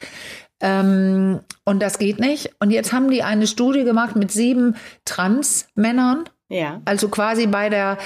[0.61, 2.51] Ähm, und das geht nicht.
[2.61, 4.75] Und jetzt haben die eine Studie gemacht mit sieben
[5.05, 6.83] Trans-Männern, Ja.
[6.85, 7.99] also quasi bei der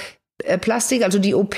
[0.43, 1.55] äh, Plastik, also die OP,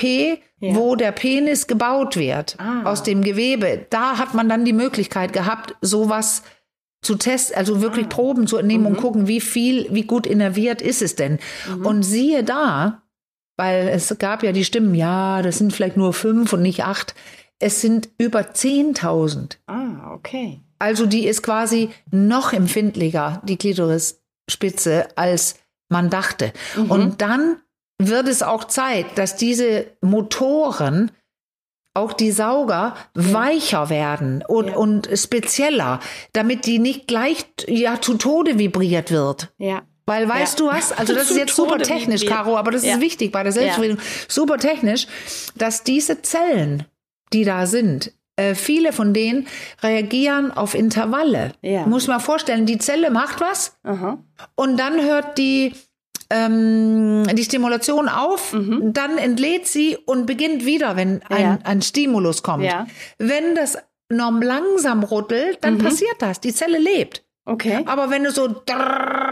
[0.60, 2.82] wo der Penis gebaut wird Ah.
[2.84, 3.86] aus dem Gewebe.
[3.90, 6.42] Da hat man dann die Möglichkeit gehabt, sowas
[7.02, 8.08] zu testen, also wirklich Ah.
[8.10, 8.90] Proben zu entnehmen Mhm.
[8.90, 11.38] und gucken, wie viel, wie gut innerviert ist es denn.
[11.84, 13.02] Und siehe da,
[13.58, 17.14] weil es gab ja die Stimmen, ja, das sind vielleicht nur fünf und nicht acht.
[17.58, 19.56] Es sind über 10.000.
[19.66, 20.60] Ah, okay.
[20.78, 25.56] Also die ist quasi noch empfindlicher, die Klitorisspitze, als
[25.90, 26.52] man dachte.
[26.88, 27.56] Und dann
[28.00, 31.10] wird es auch Zeit, dass diese Motoren,
[31.94, 34.76] auch die Sauger, weicher werden und, Ja.
[34.76, 35.98] und spezieller,
[36.32, 39.52] damit die nicht gleich ja, zu Tode vibriert wird.
[39.58, 39.82] Ja.
[40.08, 40.66] Weil weißt Ja.
[40.66, 40.90] du was?
[40.98, 42.24] Also das ist jetzt super technisch.
[42.26, 42.94] Caro, aber das Ja.
[42.94, 44.02] ist wichtig bei der Selbstbefriedigung.
[44.26, 45.06] Super technisch,
[45.54, 46.84] dass diese Zellen,
[47.32, 49.46] die da sind, äh, viele von denen
[49.82, 51.52] reagieren auf Intervalle.
[51.60, 51.86] Ja.
[51.86, 54.18] Muss man vorstellen, die Zelle macht was Aha.
[54.54, 55.72] und dann hört die
[56.30, 61.38] ähm, die Stimulation auf, dann entlädt sie und beginnt wieder, wenn ein, Mhm.
[61.42, 61.58] Ja.
[61.64, 62.64] ein Stimulus kommt.
[62.64, 62.86] Ja.
[63.16, 63.78] Wenn das
[64.10, 66.40] norm langsam rüttelt, dann passiert das.
[66.40, 67.24] Die Zelle lebt.
[67.46, 67.82] Okay.
[67.86, 69.27] Aber wenn du so drrrr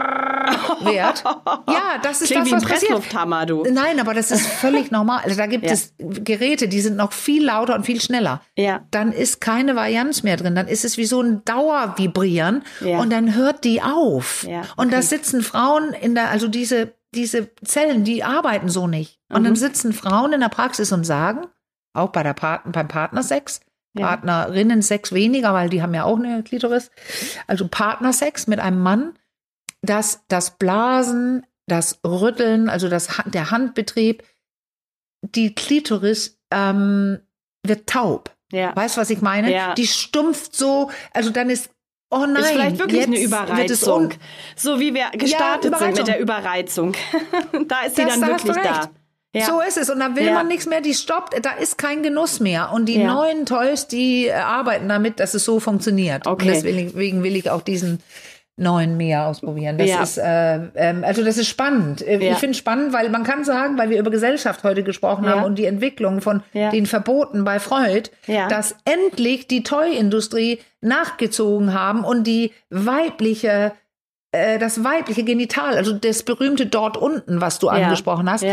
[0.81, 1.23] wird,
[1.69, 2.69] ja, das ist Klingt das, wie ein was.
[2.69, 3.63] Presslufthammer, du.
[3.71, 5.21] Nein, aber das ist völlig normal.
[5.23, 5.71] Also da gibt Ja.
[5.73, 8.41] es Geräte, die sind noch viel lauter und viel schneller.
[8.55, 8.81] Ja.
[8.91, 10.55] Dann ist keine Varianz mehr drin.
[10.55, 12.99] Dann ist es wie so ein Dauervibrieren Ja.
[12.99, 14.43] und dann hört die auf.
[14.47, 15.05] Ja, Und da okay.
[15.05, 19.19] sitzen Frauen in der, also diese, diese Zellen, die arbeiten so nicht.
[19.29, 19.45] Und Mhm.
[19.45, 21.47] dann sitzen Frauen in der Praxis und sagen,
[21.93, 23.59] auch bei der Part beim Partnersex,
[23.97, 24.05] Ja.
[24.07, 26.91] Partnerinnen-Sex weniger, weil die haben ja auch eine Klitoris.
[27.47, 29.13] Also Partnersex mit einem Mann,
[29.81, 34.23] dass das Blasen, das Rütteln, also das, der Handbetrieb,
[35.21, 37.19] die Klitoris ähm,
[37.65, 38.35] wird taub.
[38.51, 38.75] Ja.
[38.75, 39.51] Weißt du, was ich meine?
[39.51, 39.73] Ja.
[39.73, 41.69] Die stumpft so, also dann ist,
[42.09, 44.03] oh nein, ist vielleicht wirklich jetzt eine Wird es Überreizung.
[44.05, 44.13] un
[44.55, 45.97] So wie wir gestartet sind Überreizung.
[45.97, 46.93] mit der Überreizung.
[47.67, 48.89] da ist sie Das- dann da wirklich da.
[49.35, 49.45] Ja.
[49.45, 49.89] So ist es.
[49.89, 50.33] Und da will Ja.
[50.33, 52.71] man nichts mehr, die stoppt, da ist kein Genuss mehr.
[52.71, 53.13] Und die Ja.
[53.13, 56.25] neuen Toys, die äh, arbeiten damit, dass es so funktioniert.
[56.25, 56.47] Okay.
[56.47, 58.01] Und deswegen will ich auch diesen
[58.57, 59.77] neuen mehr ausprobieren.
[59.77, 60.01] Das Ja.
[60.03, 62.01] ist, äh, ähm, also das ist spannend.
[62.01, 62.31] Äh, Ja.
[62.33, 65.31] Ich finde es spannend, weil man kann sagen, weil wir über Gesellschaft heute gesprochen Ja.
[65.31, 66.41] haben und die Entwicklung von
[66.71, 68.09] den Verboten bei Freud,
[68.49, 73.73] dass endlich die Toy-Industrie nachgezogen haben und die weibliche
[74.33, 78.43] äh, das weibliche Genital, also das berühmte dort unten, was du angesprochen hast.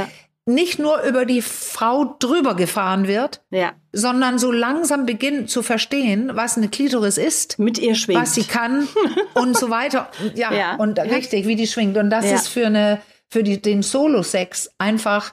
[0.47, 3.73] Nicht nur über die Frau drüber gefahren wird, Ja.
[3.93, 8.21] sondern so langsam beginnt zu verstehen, was eine Klitoris ist, Mit ihr schwingt.
[8.21, 8.87] was sie kann
[9.35, 10.11] und so weiter.
[10.35, 10.75] Ja, Ja.
[10.77, 11.05] und Ja.
[11.05, 11.97] richtig, wie die schwingt.
[11.97, 15.33] Und das ist für eine, für die, den Solo-Sex einfach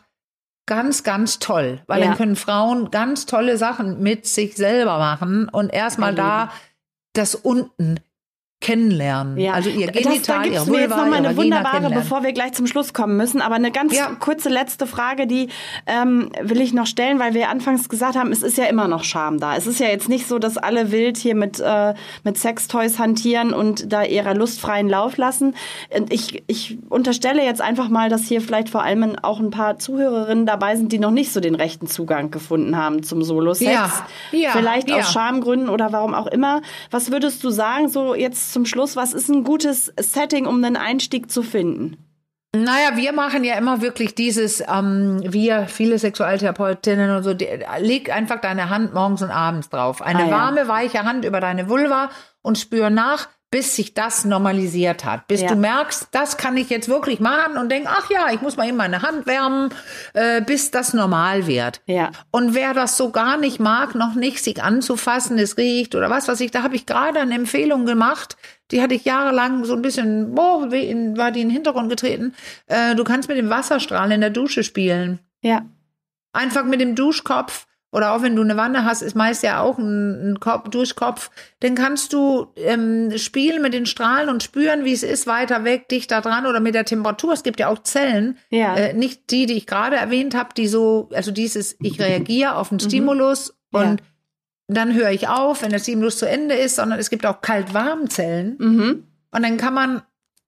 [0.66, 5.74] ganz, ganz toll, weil dann können Frauen ganz tolle Sachen mit sich selber machen und
[5.74, 6.53] erstmal da
[7.14, 7.99] das unten
[8.62, 9.38] kennenlernen.
[9.38, 9.53] Ja.
[9.53, 12.32] Also ihr Das- da Genital, gibt's ihr mir jetzt noch mal eine wunderbare, bevor wir
[12.32, 14.12] gleich zum Schluss kommen müssen, aber eine ganz Ja.
[14.20, 15.49] kurze letzte Frage, die
[15.88, 19.03] ähm, will ich noch stellen, weil wir anfangs gesagt haben, es ist ja immer noch
[19.03, 19.55] Scham da.
[19.55, 23.51] Es ist ja jetzt nicht so, dass alle wild hier mit, äh, mit Sextoys hantieren
[23.53, 25.55] und da ihrer Lust freien Lauf lassen.
[26.09, 30.45] Ich, ich unterstelle jetzt einfach mal, dass hier vielleicht vor allem auch ein paar Zuhörerinnen
[30.45, 33.72] dabei sind, die noch nicht so den rechten Zugang gefunden haben zum Solo-Sex.
[33.72, 33.91] Ja.
[34.32, 34.51] Ja.
[34.51, 36.62] Vielleicht aus Schamgründen oder warum auch immer.
[36.91, 40.77] Was würdest du sagen, so jetzt zum Schluss, was ist ein gutes Setting, um einen
[40.77, 41.97] Einstieg zu finden?
[42.53, 47.47] Naja, wir machen ja immer wirklich dieses, ähm, wir, viele Sexualtherapeutinnen und so, die,
[47.79, 50.01] leg einfach deine Hand morgens und abends drauf.
[50.01, 50.31] Eine Ah, ja.
[50.31, 52.09] warme, weiche Hand über deine Vulva
[52.41, 55.27] und spür nach, bis sich das normalisiert hat.
[55.27, 55.49] Bis Ja.
[55.49, 58.65] du merkst, das kann ich jetzt wirklich machen und denk, ach ja, ich muss mal
[58.67, 59.73] eben meine Hand wärmen,
[60.13, 61.81] äh, bis das normal wird.
[61.85, 62.11] Ja.
[62.31, 66.29] Und wer das so gar nicht mag, noch nicht sich anzufassen, es riecht oder was
[66.29, 68.37] weiß ich, da habe ich gerade eine Empfehlung gemacht.
[68.71, 72.33] Die hatte ich jahrelang so ein bisschen, boah, war die in den Hintergrund getreten.
[72.67, 75.19] Äh, du kannst mit dem Wasserstrahl in der Dusche spielen.
[75.41, 75.63] Ja.
[76.31, 79.77] Einfach mit dem Duschkopf oder auch wenn du eine Wanne hast, ist meist ja auch
[79.77, 81.29] ein, ein Kopf, Duschkopf.
[81.59, 85.89] Dann kannst du ähm, spielen mit den Strahlen und spüren, wie es ist, weiter weg,
[85.89, 87.33] dichter dran oder mit der Temperatur.
[87.33, 88.75] Es gibt ja auch Zellen, Ja.
[88.75, 92.71] äh, nicht die, die ich gerade erwähnt habe, die so, also dieses, ich reagiere auf
[92.71, 94.01] einen Stimulus und
[94.67, 98.55] dann höre ich auf, wenn der Stimulus zu Ende ist, sondern es gibt auch Kalt-Warm-Zellen.
[98.57, 99.03] Mhm.
[99.31, 100.01] Und dann kann man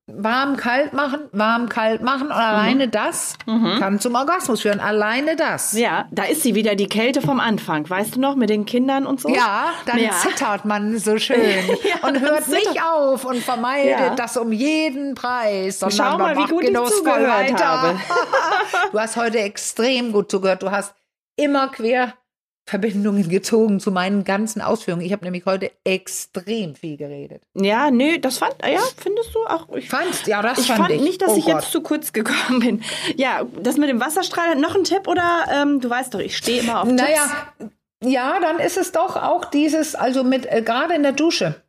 [0.07, 2.27] warm, kalt machen, warm, kalt machen.
[2.27, 4.79] Und alleine das kann zum Orgasmus führen.
[4.81, 5.73] Alleine das.
[5.73, 7.89] Ja, da ist sie wieder, die Kälte vom Anfang.
[7.89, 9.29] Weißt du noch, mit den Kindern und so?
[9.29, 10.11] Ja, dann Ja.
[10.11, 11.39] zittert man so schön
[11.83, 14.15] Ja, und hört nicht auf und vermeidet Ja.
[14.15, 15.79] das um jeden Preis.
[15.79, 17.97] Sondern Schau mal, wie gut ich zugehört habe.
[18.91, 20.63] du hast heute extrem gut zugehört.
[20.63, 20.93] Du hast
[21.37, 21.69] immer
[22.65, 25.05] Querverbindungen gezogen zu meinen ganzen Ausführungen.
[25.05, 27.41] Ich habe nämlich heute extrem viel geredet.
[27.55, 29.67] Ja, nö, das fand, ja, findest du auch?
[29.75, 30.27] Ich Fandst?
[30.27, 31.01] Ja, das ich fand fand ich.
[31.01, 31.55] nicht, dass Oh ich Gott.
[31.55, 32.81] jetzt zu kurz gekommen bin.
[33.17, 36.61] Ja, das mit dem Wasserstrahl, noch ein Tipp oder ähm, du weißt doch, ich stehe
[36.61, 37.71] immer auf Naja, Tipps.
[38.05, 41.62] ja, dann ist es doch auch dieses, also mit äh, gerade in der Dusche.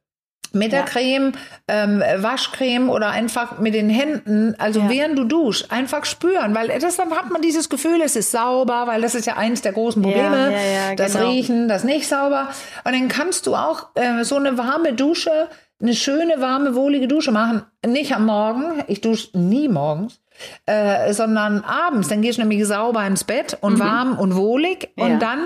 [0.55, 0.85] Mit der Ja.
[0.87, 1.33] Creme,
[1.69, 4.89] ähm, Waschcreme oder einfach mit den Händen, also Ja.
[4.91, 8.87] während du duschst, einfach spüren, weil das, dann hat man dieses Gefühl, es ist sauber,
[8.87, 11.31] weil das ist ja eins der großen Probleme, ja, das genau.
[11.31, 12.49] Riechen, das nicht sauber.
[12.85, 15.49] Und dann kannst du auch äh, so eine warme Dusche,
[15.83, 17.63] eine schöne, warme, wohlige Dusche machen.
[17.85, 20.21] Nicht am Morgen, ich dusche nie morgens,
[20.67, 22.09] äh, sondern abends.
[22.09, 24.91] Dann gehst du nämlich sauber ins Bett und warm und wohlig.
[24.97, 25.19] Und Mhm.
[25.19, 25.41] Dann,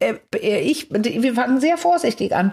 [0.00, 0.14] äh,
[0.60, 2.52] ich, wir fangen sehr vorsichtig an.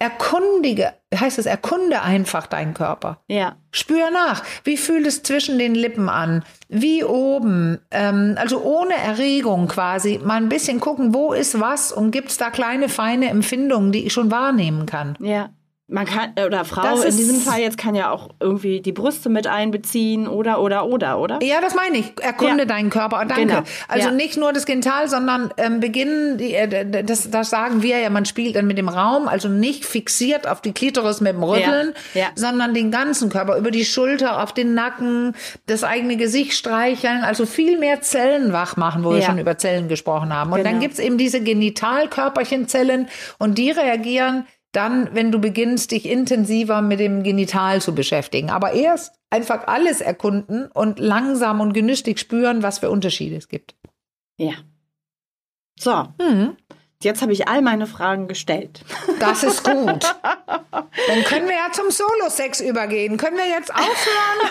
[0.00, 3.20] Erkundige, heißt es, erkunde einfach deinen Körper.
[3.28, 4.42] Ja, Spür nach.
[4.64, 6.42] Wie fühlt es zwischen den Lippen an?
[6.68, 7.78] Wie oben?
[7.90, 10.18] Ähm, also ohne Erregung quasi.
[10.24, 14.06] Mal ein bisschen gucken, wo ist was und gibt es da kleine, feine Empfindungen, die
[14.06, 15.16] ich schon wahrnehmen kann.
[15.20, 15.50] ja.
[15.90, 19.28] Man kann, äh, oder Frau in diesem Fall jetzt kann ja auch irgendwie die Brüste
[19.28, 21.38] mit einbeziehen oder, oder, oder, oder?
[21.42, 22.12] Ja, das meine ich.
[22.20, 22.64] Erkunde Ja.
[22.64, 23.24] deinen Körper.
[23.26, 23.46] Danke.
[23.46, 23.62] Genau.
[23.88, 24.14] Also Ja.
[24.14, 28.24] nicht nur das Genital, sondern ähm, beginnen, die, äh, das, das sagen wir ja, man
[28.24, 32.26] spielt dann mit dem Raum, also nicht fixiert auf die Klitoris mit dem Rütteln, Ja.
[32.36, 35.34] Sondern den ganzen Körper, über die Schulter, auf den Nacken,
[35.66, 39.88] das eigene Gesicht streicheln, also viel mehr Zellen wach machen, wo wir schon über Zellen
[39.88, 40.52] gesprochen haben.
[40.52, 40.80] Und dann Genau.
[40.82, 47.22] gibt's eben diese Genitalkörperchenzellen und die reagieren dann, wenn du beginnst, dich intensiver mit dem
[47.22, 48.50] Genital zu beschäftigen.
[48.50, 53.74] Aber erst einfach alles erkunden und langsam und genüsslich spüren, was für Unterschiede es gibt.
[54.38, 54.54] Ja.
[55.78, 56.56] So, Mhm.
[57.02, 58.82] Jetzt habe ich all meine Fragen gestellt.
[59.20, 59.74] Das ist gut.
[60.70, 63.16] Dann können wir ja zum Solo-Sex übergehen.
[63.16, 64.50] Können wir jetzt aufhören?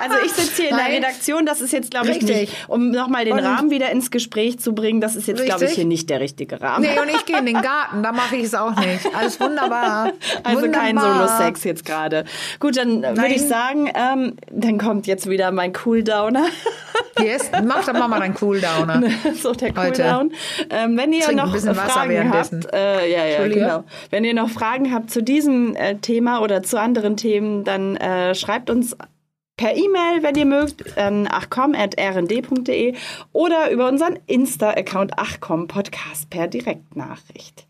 [0.00, 0.94] Also ich sitze hier in der Nein.
[0.96, 2.36] Redaktion, das ist jetzt, glaube ich, Richtig.
[2.40, 5.64] nicht, um nochmal den Und- Rahmen wieder ins Gespräch zu bringen, das ist jetzt, glaube
[5.66, 6.82] ich, hier nicht der richtige Rahmen.
[6.82, 9.14] Nee, und ich gehe in den Garten, da mache ich es auch nicht.
[9.14, 10.12] Alles wunderbar.
[10.42, 11.28] Also kein Wunderbar.
[11.28, 12.24] Solo-Sex jetzt gerade.
[12.60, 13.32] Gut, dann würde Nein.
[13.32, 16.46] ich sagen, ähm, dann kommt jetzt wieder mein Cooldowner.
[17.22, 19.02] Yes, mach doch mal deinen Cooldowner.
[19.34, 19.72] so der.
[19.72, 20.32] Cooldown.
[20.70, 23.84] Ähm, wenn ihr Trink noch Fragen habt, äh, ja, ja, genau.
[24.10, 28.34] Wenn ihr noch Fragen habt zu diesem äh, Thema oder zu anderen Themen, dann äh,
[28.34, 28.96] schreibt uns
[29.56, 32.94] per E-Mail, wenn ihr mögt, an achcom.rnd.de
[33.32, 37.66] oder über unseren Insta-Account achcom Podcast per Direktnachricht.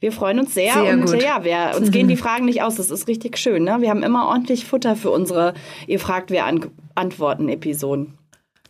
[0.00, 1.22] Wir freuen uns sehr, Sehr und gut.
[1.22, 2.76] ja, wir, uns gehen die Fragen nicht aus.
[2.76, 3.64] Das ist richtig schön.
[3.64, 3.78] Ne?
[3.80, 5.52] Wir haben immer ordentlich Futter für unsere
[5.86, 8.18] Ihr fragt, wir an antworten Episoden.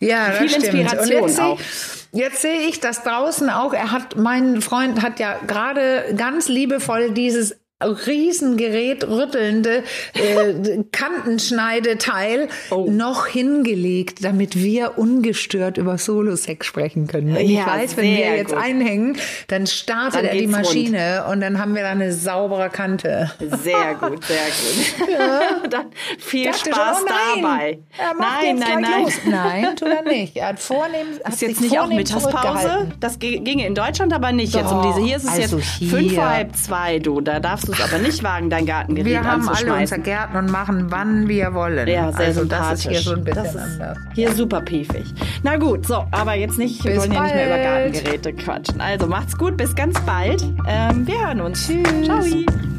[0.01, 0.65] Ja, das Viel stimmt.
[0.75, 1.59] Inspiration und jetzt auch.
[1.59, 3.73] Sehe, jetzt sehe ich das draußen auch.
[3.73, 9.83] Er hat, mein Freund hat ja gerade ganz liebevoll dieses Riesengerät rüttelnde
[10.15, 12.91] äh, Kantenschneideteil Oh.
[12.91, 17.35] noch hingelegt, damit wir ungestört über Solo-Sex sprechen können.
[17.37, 18.63] Ich Ja, weiß, wenn wir jetzt gut.
[18.63, 19.17] einhängen,
[19.49, 20.67] dann startet Dann er die geht's rund.
[20.67, 23.31] Maschine und dann haben wir da eine saubere Kante.
[23.39, 25.09] Sehr gut, sehr gut.
[25.71, 25.87] Dann
[26.19, 27.79] viel Dachte Spaß schon, oh dabei.
[27.99, 29.03] Er macht nein, nein, nein.
[29.03, 29.13] Los.
[29.27, 30.37] Nein, tut er nicht.
[30.37, 32.89] Er hat vornehm, hat Ist jetzt nicht auch Mittagspause?
[33.01, 35.07] Das ge- ginge in Deutschland aber nicht jetzt um Doch, diese.
[35.07, 35.89] Hier ist es also jetzt hier.
[35.91, 37.21] fünf vor halb zwei, du.
[37.21, 39.99] Da darfst du es aber nicht wagen, dein Gartengerät Wir haben alle unser.
[39.99, 41.89] Gärten und machen, wann wir wollen.
[41.89, 42.87] ja, sehr also das sympathisch.
[42.87, 43.99] ist hier so ein bisschen das ist anders.
[44.15, 45.05] Hier super piefig.
[45.43, 47.59] Na gut, so, aber jetzt nicht, wir Bis wollen ja nicht mehr über.
[47.59, 48.81] Gartengeräte quatschen.
[48.81, 50.43] Also macht's gut, bis ganz bald.
[50.69, 51.67] Ähm, wir hören uns.
[51.67, 52.05] Tschüss.
[52.05, 52.70] Ciao.